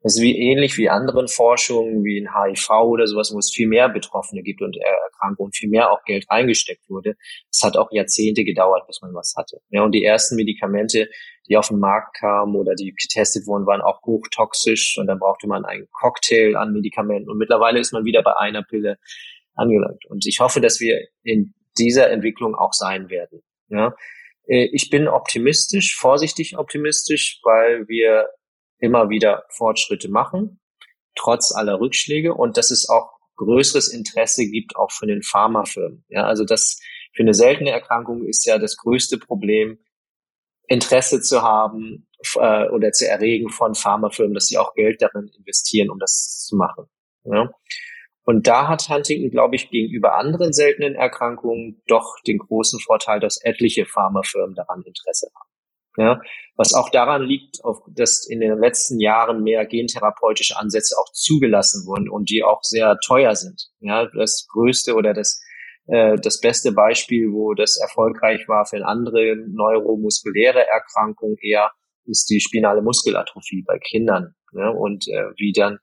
das 0.02 0.16
ist 0.16 0.22
wie 0.22 0.38
ähnlich 0.38 0.76
wie 0.76 0.88
anderen 0.88 1.26
Forschungen, 1.26 2.04
wie 2.04 2.18
in 2.18 2.34
HIV 2.34 2.70
oder 2.70 3.06
sowas, 3.06 3.32
wo 3.32 3.38
es 3.38 3.52
viel 3.52 3.66
mehr 3.66 3.88
Betroffene 3.88 4.42
gibt 4.42 4.62
und 4.62 4.76
Erkrankungen, 4.76 5.52
viel 5.52 5.68
mehr 5.68 5.90
auch 5.90 6.04
Geld 6.04 6.26
eingesteckt 6.28 6.88
wurde. 6.88 7.14
Es 7.50 7.62
hat 7.62 7.76
auch 7.76 7.90
Jahrzehnte 7.90 8.44
gedauert, 8.44 8.86
bis 8.86 9.00
man 9.02 9.14
was 9.14 9.34
hatte. 9.36 9.58
Ja, 9.70 9.82
und 9.82 9.92
die 9.92 10.04
ersten 10.04 10.36
Medikamente, 10.36 11.08
die 11.48 11.56
auf 11.56 11.68
den 11.68 11.78
Markt 11.78 12.16
kamen 12.18 12.54
oder 12.54 12.74
die 12.74 12.94
getestet 12.94 13.46
wurden, 13.46 13.66
waren 13.66 13.80
auch 13.80 14.02
hochtoxisch 14.02 14.96
und 14.98 15.06
dann 15.06 15.18
brauchte 15.18 15.48
man 15.48 15.64
einen 15.64 15.88
Cocktail 15.92 16.56
an 16.56 16.72
Medikamenten 16.72 17.30
und 17.30 17.38
mittlerweile 17.38 17.80
ist 17.80 17.92
man 17.92 18.04
wieder 18.04 18.22
bei 18.22 18.36
einer 18.36 18.62
Pille 18.62 18.98
angelangt. 19.54 20.04
Und 20.06 20.26
ich 20.26 20.40
hoffe, 20.40 20.60
dass 20.60 20.80
wir 20.80 21.00
in 21.22 21.54
dieser 21.78 22.10
Entwicklung 22.10 22.54
auch 22.54 22.72
sein 22.72 23.10
werden. 23.10 23.42
Ja, 23.68 23.94
äh, 24.46 24.68
ich 24.72 24.90
bin 24.90 25.08
optimistisch, 25.08 25.96
vorsichtig 25.96 26.56
optimistisch, 26.58 27.40
weil 27.42 27.88
wir 27.88 28.28
immer 28.78 29.08
wieder 29.08 29.44
Fortschritte 29.50 30.08
machen, 30.08 30.60
trotz 31.14 31.52
aller 31.54 31.80
Rückschläge 31.80 32.34
und 32.34 32.56
dass 32.56 32.70
es 32.70 32.88
auch 32.88 33.16
größeres 33.36 33.88
Interesse 33.92 34.46
gibt, 34.46 34.76
auch 34.76 34.90
von 34.90 35.08
den 35.08 35.22
Pharmafirmen. 35.22 36.04
Ja, 36.08 36.24
also 36.24 36.44
das 36.44 36.80
für 37.14 37.22
eine 37.22 37.34
seltene 37.34 37.70
Erkrankung 37.70 38.24
ist 38.24 38.46
ja 38.46 38.58
das 38.58 38.76
größte 38.76 39.18
Problem, 39.18 39.78
Interesse 40.68 41.20
zu 41.20 41.42
haben 41.42 42.08
äh, 42.34 42.68
oder 42.68 42.92
zu 42.92 43.08
erregen 43.08 43.50
von 43.50 43.74
Pharmafirmen, 43.74 44.34
dass 44.34 44.46
sie 44.46 44.58
auch 44.58 44.74
Geld 44.74 45.00
darin 45.00 45.30
investieren, 45.38 45.90
um 45.90 45.98
das 45.98 46.44
zu 46.46 46.56
machen. 46.56 46.86
Ja? 47.24 47.50
Und 48.24 48.48
da 48.48 48.66
hat 48.66 48.88
Huntington, 48.88 49.30
glaube 49.30 49.54
ich, 49.54 49.70
gegenüber 49.70 50.16
anderen 50.16 50.52
seltenen 50.52 50.96
Erkrankungen 50.96 51.80
doch 51.86 52.16
den 52.26 52.38
großen 52.38 52.80
Vorteil, 52.80 53.20
dass 53.20 53.40
etliche 53.42 53.86
Pharmafirmen 53.86 54.56
daran 54.56 54.82
Interesse 54.82 55.30
haben. 55.34 55.45
Ja, 55.96 56.20
was 56.56 56.74
auch 56.74 56.90
daran 56.90 57.22
liegt, 57.22 57.58
dass 57.94 58.26
in 58.28 58.40
den 58.40 58.58
letzten 58.58 59.00
Jahren 59.00 59.42
mehr 59.42 59.64
gentherapeutische 59.66 60.58
Ansätze 60.58 60.96
auch 60.98 61.10
zugelassen 61.12 61.86
wurden 61.86 62.08
und 62.08 62.30
die 62.30 62.42
auch 62.42 62.62
sehr 62.62 62.98
teuer 63.06 63.34
sind. 63.34 63.68
Ja, 63.80 64.06
das 64.06 64.46
größte 64.50 64.94
oder 64.94 65.14
das 65.14 65.40
äh, 65.86 66.16
das 66.16 66.40
beste 66.40 66.72
Beispiel, 66.72 67.32
wo 67.32 67.54
das 67.54 67.78
erfolgreich 67.80 68.48
war 68.48 68.66
für 68.66 68.76
eine 68.76 68.86
andere 68.86 69.36
neuromuskuläre 69.48 70.66
Erkrankung 70.66 71.36
eher, 71.40 71.70
ist 72.04 72.28
die 72.30 72.40
spinale 72.40 72.82
Muskelatrophie 72.82 73.64
bei 73.66 73.78
Kindern. 73.78 74.34
Ja, 74.52 74.70
und 74.70 75.06
äh, 75.08 75.30
wie 75.36 75.52
dann 75.52 75.78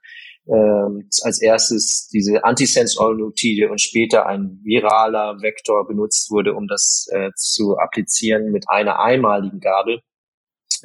ähm, 0.47 1.09
als 1.21 1.41
erstes 1.41 2.09
diese 2.11 2.43
Antisense-Oligonuklide 2.43 3.69
und 3.69 3.79
später 3.79 4.25
ein 4.25 4.59
viraler 4.63 5.41
Vektor 5.41 5.87
benutzt 5.87 6.29
wurde, 6.31 6.53
um 6.53 6.67
das 6.67 7.07
äh, 7.11 7.31
zu 7.35 7.77
applizieren 7.77 8.51
mit 8.51 8.69
einer 8.69 8.99
einmaligen 8.99 9.59
Gabel. 9.59 10.01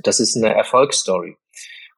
Das 0.04 0.20
ist 0.20 0.36
eine 0.36 0.54
Erfolgsstory. 0.54 1.36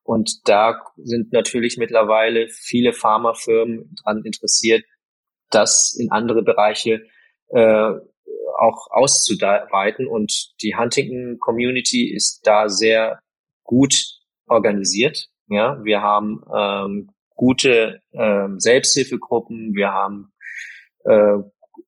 Und 0.02 0.48
da 0.48 0.80
sind 0.96 1.32
natürlich 1.32 1.76
mittlerweile 1.76 2.48
viele 2.48 2.92
Pharmafirmen 2.92 3.94
dran 4.02 4.22
interessiert, 4.24 4.82
das 5.50 5.94
in 5.98 6.10
andere 6.10 6.42
Bereiche 6.42 7.02
äh, 7.48 7.92
auch 8.58 8.90
auszuweiten. 8.90 10.06
Und 10.06 10.54
die 10.62 10.76
Huntington 10.76 11.38
Community 11.38 12.10
ist 12.10 12.40
da 12.44 12.68
sehr 12.68 13.20
gut 13.64 13.94
organisiert. 14.46 15.28
Ja, 15.48 15.78
wir 15.84 16.00
haben 16.00 16.42
ähm, 16.56 17.10
gute 17.40 18.02
ähm, 18.12 18.60
Selbsthilfegruppen, 18.60 19.74
wir 19.74 19.90
haben 19.92 20.30
äh, 21.06 21.38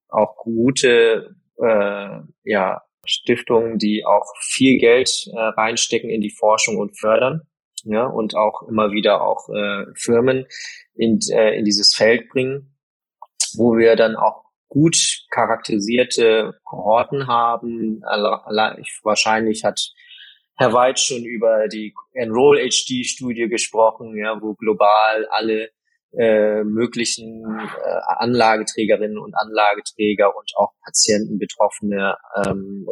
auch 0.09 0.37
gute 0.39 1.37
äh, 1.59 2.21
ja, 2.45 2.81
Stiftungen, 3.05 3.77
die 3.77 4.03
auch 4.07 4.25
viel 4.41 4.79
Geld 4.79 5.11
äh, 5.31 5.39
reinstecken 5.39 6.09
in 6.09 6.23
die 6.23 6.31
Forschung 6.31 6.79
und 6.79 6.99
fördern, 6.99 7.43
ja, 7.85 8.07
und 8.07 8.35
auch 8.35 8.63
immer 8.67 8.93
wieder 8.93 9.21
auch 9.21 9.51
äh, 9.51 9.85
Firmen 9.95 10.47
in, 10.95 11.19
äh, 11.31 11.59
in 11.59 11.67
dieses 11.67 11.95
Feld 11.95 12.31
bringen, 12.31 12.75
wo 13.55 13.77
wir 13.77 13.95
dann 13.95 14.17
auch 14.17 14.45
gut 14.69 14.97
charakterisierte 15.31 16.55
Kohorten 16.65 17.27
haben. 17.27 18.01
Wahrscheinlich 19.03 19.65
hat 19.65 19.93
Herr 20.63 20.73
Weid 20.73 21.01
schon 21.01 21.25
über 21.25 21.69
die 21.69 21.95
Enroll 22.13 22.59
HD 22.59 23.05
Studie 23.05 23.49
gesprochen, 23.49 24.17
ja, 24.17 24.41
wo 24.41 24.55
global 24.55 25.27
alle 25.31 25.71
äh, 26.17 26.63
möglichen 26.63 27.45
äh, 27.45 28.01
Anlageträgerinnen 28.19 29.19
und 29.19 29.35
Anlageträger 29.35 30.37
und 30.37 30.53
auch 30.57 30.73
Patienten, 30.85 31.39
Betroffene 31.39 32.17
ähm, 32.45 32.87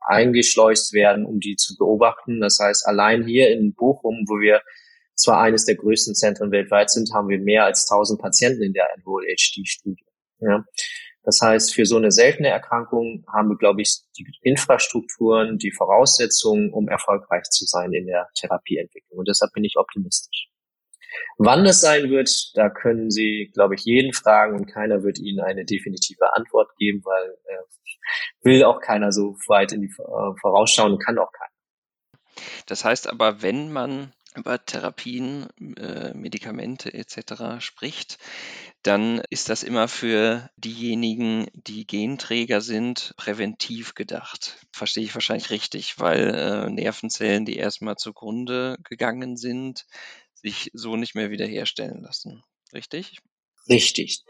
eingeschleust 0.00 0.92
werden, 0.92 1.24
um 1.24 1.40
die 1.40 1.56
zu 1.56 1.76
beobachten. 1.76 2.40
Das 2.40 2.58
heißt, 2.60 2.86
allein 2.86 3.26
hier 3.26 3.50
in 3.50 3.74
Bochum, 3.74 4.24
wo 4.28 4.40
wir 4.40 4.60
zwar 5.14 5.40
eines 5.40 5.64
der 5.64 5.76
größten 5.76 6.14
Zentren 6.14 6.50
weltweit 6.50 6.90
sind, 6.90 7.12
haben 7.14 7.28
wir 7.28 7.38
mehr 7.38 7.64
als 7.64 7.88
1000 7.90 8.20
Patienten 8.20 8.62
in 8.62 8.72
der 8.72 8.88
Enroll-HD-Studie. 8.96 10.04
Ja. 10.40 10.64
Das 11.24 11.40
heißt, 11.42 11.74
für 11.74 11.86
so 11.86 11.96
eine 11.96 12.10
seltene 12.10 12.48
Erkrankung 12.48 13.24
haben 13.32 13.48
wir, 13.48 13.56
glaube 13.56 13.80
ich, 13.80 14.02
die 14.18 14.26
Infrastrukturen, 14.42 15.56
die 15.56 15.72
Voraussetzungen, 15.72 16.70
um 16.72 16.88
erfolgreich 16.88 17.44
zu 17.44 17.64
sein 17.64 17.92
in 17.92 18.06
der 18.06 18.28
Therapieentwicklung. 18.34 19.20
Und 19.20 19.28
deshalb 19.28 19.52
bin 19.52 19.64
ich 19.64 19.76
optimistisch. 19.76 20.48
Wann 21.38 21.64
es 21.64 21.80
sein 21.80 22.10
wird, 22.10 22.30
da 22.54 22.68
können 22.68 23.10
Sie, 23.10 23.50
glaube 23.54 23.74
ich, 23.74 23.84
jeden 23.84 24.12
fragen 24.12 24.56
und 24.56 24.66
keiner 24.66 25.02
wird 25.02 25.18
Ihnen 25.18 25.40
eine 25.40 25.64
definitive 25.64 26.34
Antwort 26.34 26.76
geben, 26.76 27.02
weil 27.04 27.36
äh, 27.46 27.62
will 28.42 28.64
auch 28.64 28.80
keiner 28.80 29.10
so 29.10 29.36
weit 29.48 29.72
in 29.72 29.80
die 29.80 29.88
äh, 29.88 30.40
vorausschauen 30.40 30.92
und 30.92 31.04
kann 31.04 31.18
auch 31.18 31.32
keiner. 31.32 31.50
Das 32.66 32.84
heißt 32.84 33.08
aber, 33.08 33.42
wenn 33.42 33.72
man 33.72 34.12
über 34.34 34.64
Therapien, 34.64 35.48
äh, 35.76 36.14
Medikamente 36.14 36.92
etc. 36.92 37.60
spricht, 37.60 38.18
dann 38.82 39.22
ist 39.30 39.48
das 39.48 39.62
immer 39.62 39.88
für 39.88 40.50
diejenigen, 40.56 41.46
die 41.54 41.86
Genträger 41.86 42.60
sind, 42.60 43.14
präventiv 43.16 43.94
gedacht. 43.94 44.58
Verstehe 44.72 45.04
ich 45.04 45.14
wahrscheinlich 45.14 45.50
richtig, 45.50 45.98
weil 45.98 46.34
äh, 46.34 46.70
Nervenzellen, 46.70 47.44
die 47.44 47.56
erstmal 47.56 47.96
zugrunde 47.96 48.76
gegangen 48.84 49.36
sind, 49.36 49.86
sich 50.34 50.70
so 50.74 50.96
nicht 50.96 51.14
mehr 51.14 51.30
wiederherstellen 51.30 52.02
lassen. 52.02 52.42
Richtig? 52.72 53.18
Richtig, 53.68 54.24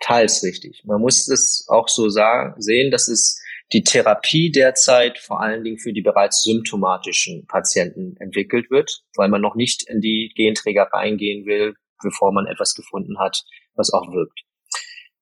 teils 0.00 0.42
richtig. 0.42 0.82
Man 0.84 1.00
muss 1.00 1.26
es 1.28 1.66
auch 1.68 1.88
so 1.88 2.10
sagen, 2.10 2.60
sehen, 2.60 2.90
dass 2.90 3.08
es 3.08 3.40
die 3.74 3.82
Therapie 3.82 4.52
derzeit 4.52 5.18
vor 5.18 5.40
allen 5.40 5.64
Dingen 5.64 5.78
für 5.78 5.92
die 5.92 6.00
bereits 6.00 6.44
symptomatischen 6.44 7.44
Patienten 7.46 8.16
entwickelt 8.18 8.70
wird, 8.70 9.02
weil 9.16 9.28
man 9.28 9.40
noch 9.40 9.56
nicht 9.56 9.82
in 9.88 10.00
die 10.00 10.32
Genträger 10.36 10.88
reingehen 10.92 11.44
will, 11.44 11.74
bevor 12.00 12.32
man 12.32 12.46
etwas 12.46 12.74
gefunden 12.74 13.18
hat, 13.18 13.42
was 13.74 13.92
auch 13.92 14.12
wirkt. 14.12 14.42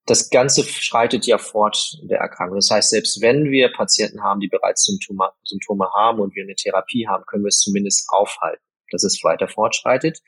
Das 0.04 0.28
Ganze 0.28 0.64
schreitet 0.64 1.26
ja 1.26 1.38
fort 1.38 1.96
in 2.02 2.08
der 2.08 2.18
Erkrankung. 2.18 2.56
Das 2.56 2.70
heißt, 2.70 2.90
selbst 2.90 3.22
wenn 3.22 3.50
wir 3.50 3.72
Patienten 3.72 4.22
haben, 4.22 4.40
die 4.40 4.48
bereits 4.48 4.84
Symptome, 4.84 5.30
Symptome 5.44 5.88
haben 5.96 6.20
und 6.20 6.34
wir 6.34 6.42
eine 6.42 6.54
Therapie 6.54 7.06
haben, 7.08 7.24
können 7.26 7.44
wir 7.44 7.48
es 7.48 7.60
zumindest 7.60 8.06
aufhalten, 8.10 8.62
dass 8.90 9.04
es 9.04 9.22
weiter 9.22 9.48
fortschreitet. 9.48 10.18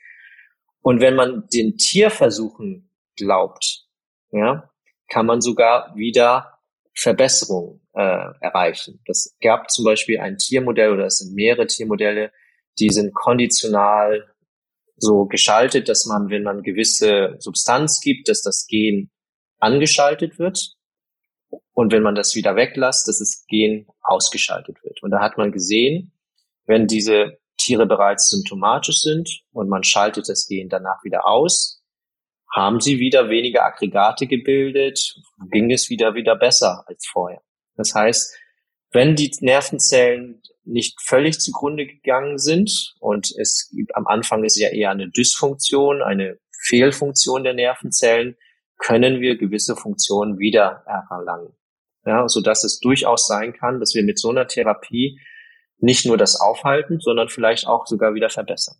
Und 0.81 0.99
wenn 0.99 1.15
man 1.15 1.47
den 1.53 1.77
Tierversuchen 1.77 2.89
glaubt, 3.17 3.85
ja, 4.31 4.71
kann 5.09 5.25
man 5.25 5.41
sogar 5.41 5.93
wieder 5.95 6.54
Verbesserungen 6.97 7.81
äh, 7.93 8.25
erreichen. 8.39 9.01
Das 9.05 9.35
gab 9.41 9.69
zum 9.69 9.85
Beispiel 9.85 10.19
ein 10.19 10.37
Tiermodell 10.37 10.91
oder 10.91 11.05
es 11.05 11.17
sind 11.17 11.35
mehrere 11.35 11.67
Tiermodelle, 11.67 12.31
die 12.79 12.89
sind 12.89 13.13
konditional 13.13 14.25
so 14.97 15.25
geschaltet, 15.25 15.89
dass 15.89 16.05
man, 16.05 16.29
wenn 16.29 16.43
man 16.43 16.63
gewisse 16.63 17.35
Substanz 17.39 17.99
gibt, 17.99 18.29
dass 18.29 18.41
das 18.41 18.65
Gen 18.67 19.11
angeschaltet 19.59 20.39
wird 20.39 20.75
und 21.73 21.91
wenn 21.91 22.03
man 22.03 22.15
das 22.15 22.35
wieder 22.35 22.55
weglässt, 22.55 23.07
dass 23.07 23.19
das 23.19 23.45
Gen 23.47 23.87
ausgeschaltet 24.01 24.83
wird. 24.83 25.03
Und 25.03 25.11
da 25.11 25.19
hat 25.19 25.37
man 25.37 25.51
gesehen, 25.51 26.13
wenn 26.65 26.87
diese 26.87 27.37
Tiere 27.57 27.85
bereits 27.85 28.29
symptomatisch 28.29 29.01
sind 29.01 29.43
und 29.51 29.69
man 29.69 29.83
schaltet 29.83 30.29
das 30.29 30.47
Gen 30.47 30.69
danach 30.69 31.03
wieder 31.03 31.25
aus, 31.25 31.74
haben 32.55 32.79
sie 32.79 32.99
wieder 32.99 33.29
weniger 33.29 33.65
Aggregate 33.65 34.27
gebildet, 34.27 35.15
ging 35.51 35.71
es 35.71 35.89
wieder 35.89 36.15
wieder 36.15 36.37
besser 36.37 36.85
als 36.87 37.05
vorher. 37.05 37.41
Das 37.75 37.93
heißt, 37.93 38.33
wenn 38.91 39.15
die 39.15 39.29
Nervenzellen 39.41 40.41
nicht 40.63 41.01
völlig 41.01 41.39
zugrunde 41.39 41.85
gegangen 41.85 42.37
sind 42.37 42.95
und 42.99 43.29
es 43.37 43.75
am 43.93 44.07
Anfang 44.07 44.45
ist 44.45 44.57
ja 44.57 44.69
eher 44.69 44.91
eine 44.91 45.09
Dysfunktion, 45.09 46.01
eine 46.01 46.39
Fehlfunktion 46.63 47.43
der 47.43 47.53
Nervenzellen, 47.53 48.37
können 48.77 49.19
wir 49.19 49.37
gewisse 49.37 49.75
Funktionen 49.75 50.39
wieder 50.39 50.83
erlangen. 51.09 51.53
Ja, 52.05 52.27
so 52.29 52.41
dass 52.41 52.63
es 52.63 52.79
durchaus 52.79 53.27
sein 53.27 53.53
kann, 53.53 53.79
dass 53.79 53.95
wir 53.95 54.03
mit 54.03 54.17
so 54.17 54.29
einer 54.29 54.47
Therapie 54.47 55.19
nicht 55.77 56.05
nur 56.05 56.17
das 56.17 56.39
aufhalten, 56.39 56.99
sondern 56.99 57.27
vielleicht 57.27 57.67
auch 57.67 57.85
sogar 57.85 58.13
wieder 58.13 58.29
verbessern. 58.29 58.77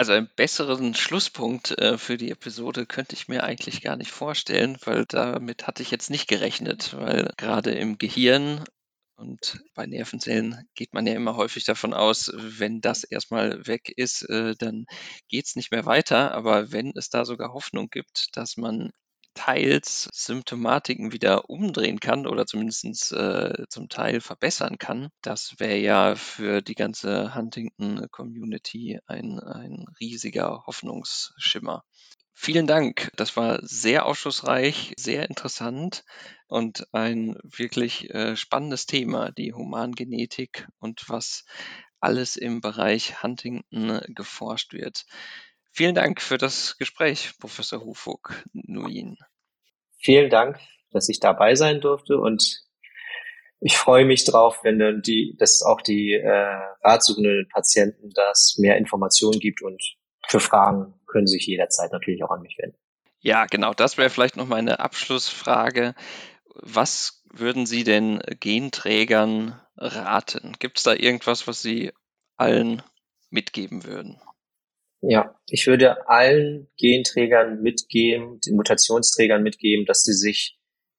Also 0.00 0.14
einen 0.14 0.30
besseren 0.34 0.94
Schlusspunkt 0.94 1.72
äh, 1.72 1.98
für 1.98 2.16
die 2.16 2.30
Episode 2.30 2.86
könnte 2.86 3.14
ich 3.14 3.28
mir 3.28 3.44
eigentlich 3.44 3.82
gar 3.82 3.96
nicht 3.96 4.10
vorstellen, 4.10 4.78
weil 4.86 5.04
damit 5.04 5.66
hatte 5.66 5.82
ich 5.82 5.90
jetzt 5.90 6.08
nicht 6.08 6.26
gerechnet, 6.26 6.96
weil 6.96 7.34
gerade 7.36 7.72
im 7.72 7.98
Gehirn 7.98 8.64
und 9.16 9.62
bei 9.74 9.84
Nervenzellen 9.84 10.66
geht 10.74 10.94
man 10.94 11.06
ja 11.06 11.12
immer 11.12 11.36
häufig 11.36 11.66
davon 11.66 11.92
aus, 11.92 12.32
wenn 12.34 12.80
das 12.80 13.04
erstmal 13.04 13.66
weg 13.66 13.92
ist, 13.94 14.22
äh, 14.30 14.54
dann 14.56 14.86
geht 15.28 15.44
es 15.44 15.54
nicht 15.54 15.70
mehr 15.70 15.84
weiter. 15.84 16.32
Aber 16.32 16.72
wenn 16.72 16.92
es 16.96 17.10
da 17.10 17.26
sogar 17.26 17.52
Hoffnung 17.52 17.90
gibt, 17.90 18.34
dass 18.38 18.56
man 18.56 18.92
teils 19.34 20.08
Symptomatiken 20.12 21.12
wieder 21.12 21.48
umdrehen 21.48 22.00
kann 22.00 22.26
oder 22.26 22.46
zumindest 22.46 23.12
äh, 23.12 23.64
zum 23.68 23.88
Teil 23.88 24.20
verbessern 24.20 24.78
kann, 24.78 25.08
das 25.22 25.54
wäre 25.58 25.78
ja 25.78 26.14
für 26.14 26.62
die 26.62 26.74
ganze 26.74 27.34
Huntington-Community 27.34 29.00
ein, 29.06 29.38
ein 29.40 29.86
riesiger 30.00 30.64
Hoffnungsschimmer. 30.66 31.84
Vielen 32.42 32.66
Dank. 32.66 33.12
Das 33.16 33.36
war 33.36 33.58
sehr 33.62 34.06
aufschlussreich, 34.06 34.94
sehr 34.98 35.28
interessant 35.28 36.04
und 36.46 36.86
ein 36.92 37.36
wirklich 37.42 38.08
äh, 38.14 38.34
spannendes 38.34 38.86
Thema, 38.86 39.30
die 39.30 39.52
Humangenetik 39.52 40.66
und 40.78 41.04
was 41.08 41.44
alles 42.00 42.36
im 42.36 42.62
Bereich 42.62 43.22
Huntington 43.22 44.00
geforscht 44.14 44.72
wird. 44.72 45.04
Vielen 45.72 45.94
Dank 45.94 46.20
für 46.20 46.38
das 46.38 46.76
Gespräch, 46.78 47.32
Professor 47.38 47.84
Hufug 47.84 48.34
Nuin. 48.52 49.16
Vielen 49.98 50.30
Dank, 50.30 50.58
dass 50.90 51.08
ich 51.08 51.20
dabei 51.20 51.54
sein 51.54 51.80
durfte 51.80 52.18
und 52.18 52.62
ich 53.60 53.76
freue 53.76 54.06
mich 54.06 54.24
drauf, 54.24 54.60
wenn 54.62 54.78
dann 54.78 55.02
die, 55.02 55.36
dass 55.38 55.62
auch 55.62 55.82
die 55.82 56.14
äh, 56.14 56.58
ratsuchenden 56.82 57.46
Patienten 57.52 58.10
das 58.14 58.56
mehr 58.58 58.78
Informationen 58.78 59.38
gibt 59.38 59.62
und 59.62 59.82
für 60.26 60.40
Fragen 60.40 60.94
können 61.06 61.26
sich 61.26 61.46
jederzeit 61.46 61.92
natürlich 61.92 62.24
auch 62.24 62.30
an 62.30 62.40
mich 62.40 62.56
wenden. 62.58 62.78
Ja, 63.20 63.44
genau, 63.46 63.74
das 63.74 63.98
wäre 63.98 64.08
vielleicht 64.08 64.36
noch 64.36 64.46
meine 64.46 64.80
Abschlussfrage. 64.80 65.94
Was 66.54 67.22
würden 67.30 67.66
Sie 67.66 67.84
denn 67.84 68.20
Genträgern 68.40 69.60
raten? 69.76 70.54
Gibt 70.58 70.78
es 70.78 70.84
da 70.84 70.94
irgendwas, 70.94 71.46
was 71.46 71.60
Sie 71.60 71.92
allen 72.36 72.82
mitgeben 73.28 73.84
würden? 73.84 74.20
Ja, 75.02 75.34
ich 75.48 75.66
würde 75.66 76.08
allen 76.08 76.68
Genträgern 76.76 77.62
mitgeben, 77.62 78.40
den 78.40 78.56
Mutationsträgern 78.56 79.42
mitgeben, 79.42 79.86
dass 79.86 80.02
sie 80.02 80.12
sich 80.12 80.58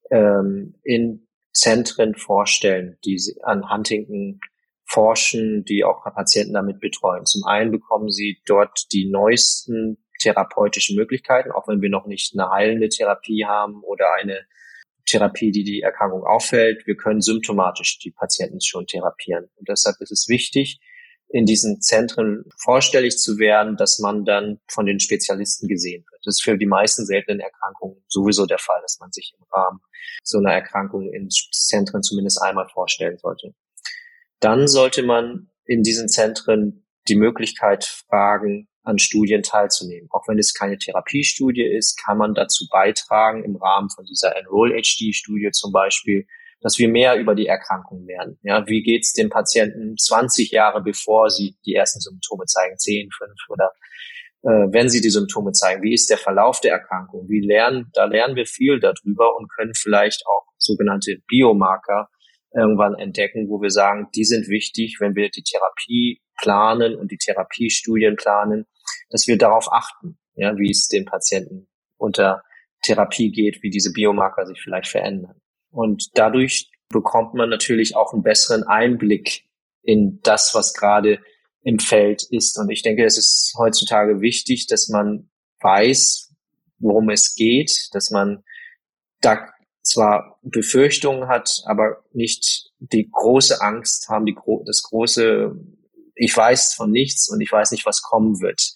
ähm, 0.09 0.75
in 0.83 1.27
Zentren 1.53 2.15
vorstellen, 2.15 2.97
die 3.05 3.19
an 3.43 3.69
Huntington 3.69 4.39
forschen, 4.85 5.63
die 5.65 5.83
auch 5.83 6.03
Patienten 6.03 6.53
damit 6.53 6.79
betreuen. 6.79 7.25
Zum 7.25 7.45
einen 7.45 7.71
bekommen 7.71 8.09
sie 8.09 8.41
dort 8.45 8.91
die 8.91 9.09
neuesten 9.09 9.97
therapeutischen 10.19 10.95
Möglichkeiten, 10.95 11.51
auch 11.51 11.67
wenn 11.67 11.81
wir 11.81 11.89
noch 11.89 12.05
nicht 12.05 12.33
eine 12.33 12.49
heilende 12.49 12.89
Therapie 12.89 13.45
haben 13.45 13.83
oder 13.83 14.13
eine 14.13 14.45
Therapie, 15.05 15.51
die 15.51 15.63
die 15.63 15.81
Erkrankung 15.81 16.23
auffällt. 16.23 16.85
Wir 16.85 16.95
können 16.95 17.21
symptomatisch 17.21 17.99
die 17.99 18.11
Patienten 18.11 18.61
schon 18.61 18.85
therapieren. 18.85 19.49
Und 19.55 19.69
deshalb 19.69 19.99
ist 19.99 20.11
es 20.11 20.27
wichtig, 20.27 20.79
in 21.33 21.45
diesen 21.45 21.81
Zentren 21.81 22.43
vorstellig 22.57 23.17
zu 23.17 23.37
werden, 23.37 23.77
dass 23.77 23.99
man 23.99 24.25
dann 24.25 24.59
von 24.67 24.85
den 24.85 24.99
Spezialisten 24.99 25.67
gesehen 25.67 26.03
wird. 26.11 26.21
Das 26.25 26.37
ist 26.37 26.43
für 26.43 26.57
die 26.57 26.65
meisten 26.65 27.05
seltenen 27.05 27.39
Erkrankungen 27.39 28.03
sowieso 28.07 28.45
der 28.45 28.59
Fall, 28.59 28.81
dass 28.81 28.99
man 28.99 29.11
sich 29.11 29.33
im 29.37 29.45
Rahmen 29.51 29.79
so 30.23 30.39
einer 30.39 30.53
Erkrankung 30.53 31.11
in 31.11 31.29
Zentren 31.29 32.03
zumindest 32.03 32.41
einmal 32.41 32.67
vorstellen 32.67 33.17
sollte. 33.17 33.53
Dann 34.39 34.67
sollte 34.67 35.03
man 35.03 35.49
in 35.65 35.83
diesen 35.83 36.09
Zentren 36.09 36.85
die 37.07 37.15
Möglichkeit 37.15 37.85
fragen, 37.85 38.67
an 38.83 38.97
Studien 38.99 39.43
teilzunehmen. 39.43 40.09
Auch 40.11 40.27
wenn 40.27 40.39
es 40.39 40.53
keine 40.53 40.77
Therapiestudie 40.77 41.63
ist, 41.63 42.03
kann 42.03 42.17
man 42.17 42.33
dazu 42.33 42.65
beitragen, 42.69 43.43
im 43.43 43.55
Rahmen 43.55 43.89
von 43.89 44.05
dieser 44.05 44.35
Enroll-HD-Studie 44.35 45.51
zum 45.51 45.71
Beispiel, 45.71 46.25
dass 46.61 46.77
wir 46.77 46.89
mehr 46.89 47.17
über 47.17 47.35
die 47.35 47.47
Erkrankung 47.47 48.05
lernen. 48.05 48.37
Ja, 48.43 48.65
wie 48.67 48.83
geht's 48.83 49.13
den 49.13 49.29
Patienten 49.29 49.97
20 49.97 50.51
Jahre 50.51 50.81
bevor 50.81 51.29
sie 51.29 51.57
die 51.65 51.73
ersten 51.73 51.99
Symptome 51.99 52.45
zeigen, 52.45 52.77
10, 52.77 53.09
5 53.11 53.31
oder 53.49 53.71
äh, 54.43 54.71
wenn 54.71 54.89
sie 54.89 55.01
die 55.01 55.09
Symptome 55.09 55.51
zeigen, 55.51 55.83
wie 55.83 55.93
ist 55.93 56.09
der 56.09 56.17
Verlauf 56.17 56.61
der 56.61 56.73
Erkrankung? 56.73 57.27
Wie 57.29 57.41
lernen, 57.41 57.89
da 57.93 58.05
lernen 58.05 58.35
wir 58.35 58.45
viel 58.45 58.79
darüber 58.79 59.35
und 59.37 59.51
können 59.51 59.73
vielleicht 59.75 60.23
auch 60.25 60.45
sogenannte 60.57 61.17
Biomarker 61.27 62.09
irgendwann 62.53 62.95
entdecken, 62.95 63.49
wo 63.49 63.61
wir 63.61 63.69
sagen, 63.69 64.09
die 64.15 64.25
sind 64.25 64.47
wichtig, 64.49 64.97
wenn 64.99 65.15
wir 65.15 65.29
die 65.29 65.43
Therapie 65.43 66.21
planen 66.41 66.95
und 66.95 67.11
die 67.11 67.17
Therapiestudien 67.17 68.15
planen, 68.15 68.65
dass 69.09 69.27
wir 69.27 69.37
darauf 69.37 69.71
achten, 69.71 70.19
ja, 70.35 70.57
wie 70.57 70.69
es 70.69 70.87
den 70.87 71.05
Patienten 71.05 71.67
unter 71.97 72.43
Therapie 72.83 73.31
geht, 73.31 73.61
wie 73.61 73.69
diese 73.69 73.93
Biomarker 73.93 74.45
sich 74.45 74.59
vielleicht 74.61 74.87
verändern. 74.87 75.40
Und 75.71 76.09
dadurch 76.15 76.69
bekommt 76.89 77.33
man 77.33 77.49
natürlich 77.49 77.95
auch 77.95 78.13
einen 78.13 78.23
besseren 78.23 78.63
Einblick 78.63 79.45
in 79.81 80.19
das, 80.23 80.53
was 80.53 80.73
gerade 80.73 81.19
im 81.63 81.79
Feld 81.79 82.23
ist. 82.29 82.57
Und 82.57 82.69
ich 82.69 82.81
denke, 82.81 83.05
es 83.05 83.17
ist 83.17 83.53
heutzutage 83.57 84.21
wichtig, 84.21 84.67
dass 84.67 84.89
man 84.89 85.29
weiß, 85.61 86.33
worum 86.79 87.09
es 87.09 87.35
geht, 87.35 87.89
dass 87.93 88.11
man 88.11 88.43
da 89.21 89.47
zwar 89.83 90.39
Befürchtungen 90.41 91.27
hat, 91.27 91.61
aber 91.65 92.03
nicht 92.13 92.71
die 92.79 93.09
große 93.11 93.61
Angst 93.61 94.09
haben, 94.09 94.25
die, 94.25 94.35
das 94.65 94.83
große, 94.83 95.55
ich 96.15 96.35
weiß 96.35 96.73
von 96.75 96.91
nichts 96.91 97.29
und 97.29 97.41
ich 97.41 97.51
weiß 97.51 97.71
nicht, 97.71 97.85
was 97.85 98.01
kommen 98.01 98.41
wird. 98.41 98.73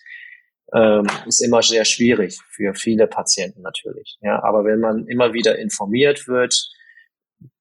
Ähm, 0.74 1.08
ist 1.28 1.42
immer 1.42 1.62
sehr 1.62 1.86
schwierig 1.86 2.40
für 2.50 2.74
viele 2.74 3.08
Patienten 3.08 3.62
natürlich. 3.62 4.18
Ja, 4.22 4.44
aber 4.44 4.66
wenn 4.66 4.80
man 4.80 5.08
immer 5.08 5.34
wieder 5.34 5.58
informiert 5.60 6.28
wird 6.28 6.70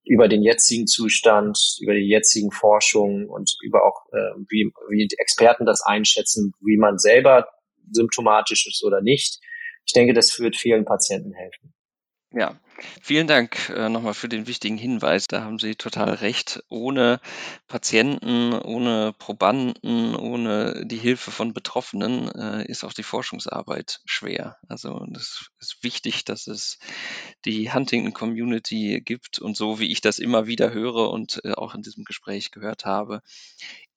über 0.05 0.29
den 0.29 0.43
jetzigen 0.43 0.87
Zustand, 0.87 1.59
über 1.81 1.95
die 1.95 2.09
jetzigen 2.09 2.51
Forschungen 2.51 3.29
und 3.29 3.57
über 3.63 3.85
auch, 3.85 4.07
äh, 4.13 4.41
wie, 4.49 4.71
wie 4.89 5.07
die 5.09 5.17
Experten 5.19 5.65
das 5.65 5.83
einschätzen, 5.83 6.53
wie 6.61 6.77
man 6.77 6.99
selber 6.99 7.49
symptomatisch 7.91 8.67
ist 8.67 8.85
oder 8.85 9.01
nicht, 9.01 9.41
ich 9.87 9.93
denke, 9.93 10.15
das 10.15 10.39
wird 10.39 10.57
vielen 10.57 10.85
Patienten 10.85 11.33
helfen. 11.33 11.75
Ja, 12.37 12.59
vielen 13.01 13.29
Dank 13.29 13.69
äh, 13.69 13.89
nochmal 13.89 14.13
für 14.13 14.29
den 14.29 14.49
wichtigen 14.49 14.77
Hinweis. 14.77 15.29
Da 15.29 15.43
haben 15.45 15.61
Sie 15.61 15.77
total 15.77 16.15
recht. 16.15 16.65
Ohne 16.69 17.21
Patienten, 17.69 18.53
ohne 18.55 19.15
Probanden, 19.17 20.17
ohne 20.17 20.85
die 20.85 20.97
Hilfe 20.97 21.31
von 21.31 21.53
Betroffenen 21.53 22.29
äh, 22.33 22.65
ist 22.67 22.83
auch 22.83 22.93
die 22.93 23.05
Forschungsarbeit 23.05 24.01
schwer. 24.05 24.57
Also 24.69 25.07
das 25.11 25.47
ist 25.61 25.85
wichtig, 25.85 26.25
dass 26.25 26.49
es 26.49 26.81
die 27.45 27.73
Huntington 27.73 28.13
Community 28.13 29.01
gibt 29.05 29.39
und 29.39 29.57
so 29.57 29.79
wie 29.79 29.93
ich 29.93 30.01
das 30.01 30.19
immer 30.19 30.49
wieder 30.49 30.73
höre 30.73 31.11
und 31.11 31.41
äh, 31.45 31.53
auch 31.53 31.77
in 31.77 31.83
diesem 31.83 32.03
Gespräch 32.03 32.51
gehört 32.51 32.85
habe, 32.85 33.23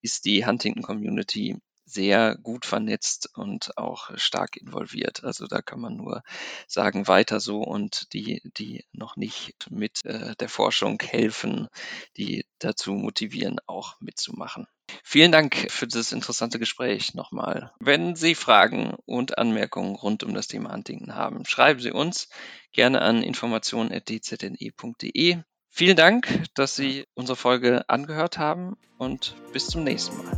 ist 0.04 0.26
die 0.26 0.46
Huntington 0.46 0.84
Community 0.84 1.58
sehr 1.88 2.38
gut 2.38 2.66
vernetzt 2.66 3.30
und 3.36 3.78
auch 3.78 4.10
stark 4.18 4.58
involviert. 4.58 5.24
Also 5.24 5.48
da 5.48 5.62
kann 5.62 5.80
man 5.80 5.96
nur 5.96 6.22
sagen, 6.68 7.08
weiter 7.08 7.40
so 7.40 7.62
und 7.62 8.14
die, 8.14 8.42
die 8.58 8.84
noch 8.92 9.16
nicht 9.16 9.72
mit 9.72 10.06
äh, 10.06 10.36
der 10.36 10.50
Forschung 10.50 11.02
helfen, 11.02 11.70
die 12.18 12.46
dazu 12.60 12.92
motivieren, 12.92 13.60
auch 13.66 14.00
mitzumachen. 14.02 14.68
Vielen 15.04 15.32
Dank 15.32 15.68
für 15.70 15.88
das 15.88 16.12
interessante 16.12 16.60
Gespräch 16.60 17.14
nochmal. 17.14 17.72
Wenn 17.80 18.16
Sie 18.16 18.36
Fragen 18.36 18.96
und 19.06 19.38
Anmerkungen 19.38 19.96
rund 19.96 20.24
um 20.24 20.34
das 20.34 20.48
Thema 20.48 20.74
Huntington 20.74 21.16
haben, 21.16 21.46
schreiben 21.46 21.80
Sie 21.80 21.92
uns 21.92 22.30
gerne 22.74 23.02
an 23.02 23.24
informationen.dzne.de. 23.24 25.38
Vielen 25.70 25.96
Dank, 25.96 26.44
dass 26.56 26.76
Sie 26.76 27.06
unsere 27.14 27.36
Folge 27.36 27.88
angehört 27.90 28.38
haben 28.38 28.78
und 28.98 29.36
bis 29.54 29.68
zum 29.68 29.84
nächsten 29.84 30.18
Mal. 30.18 30.38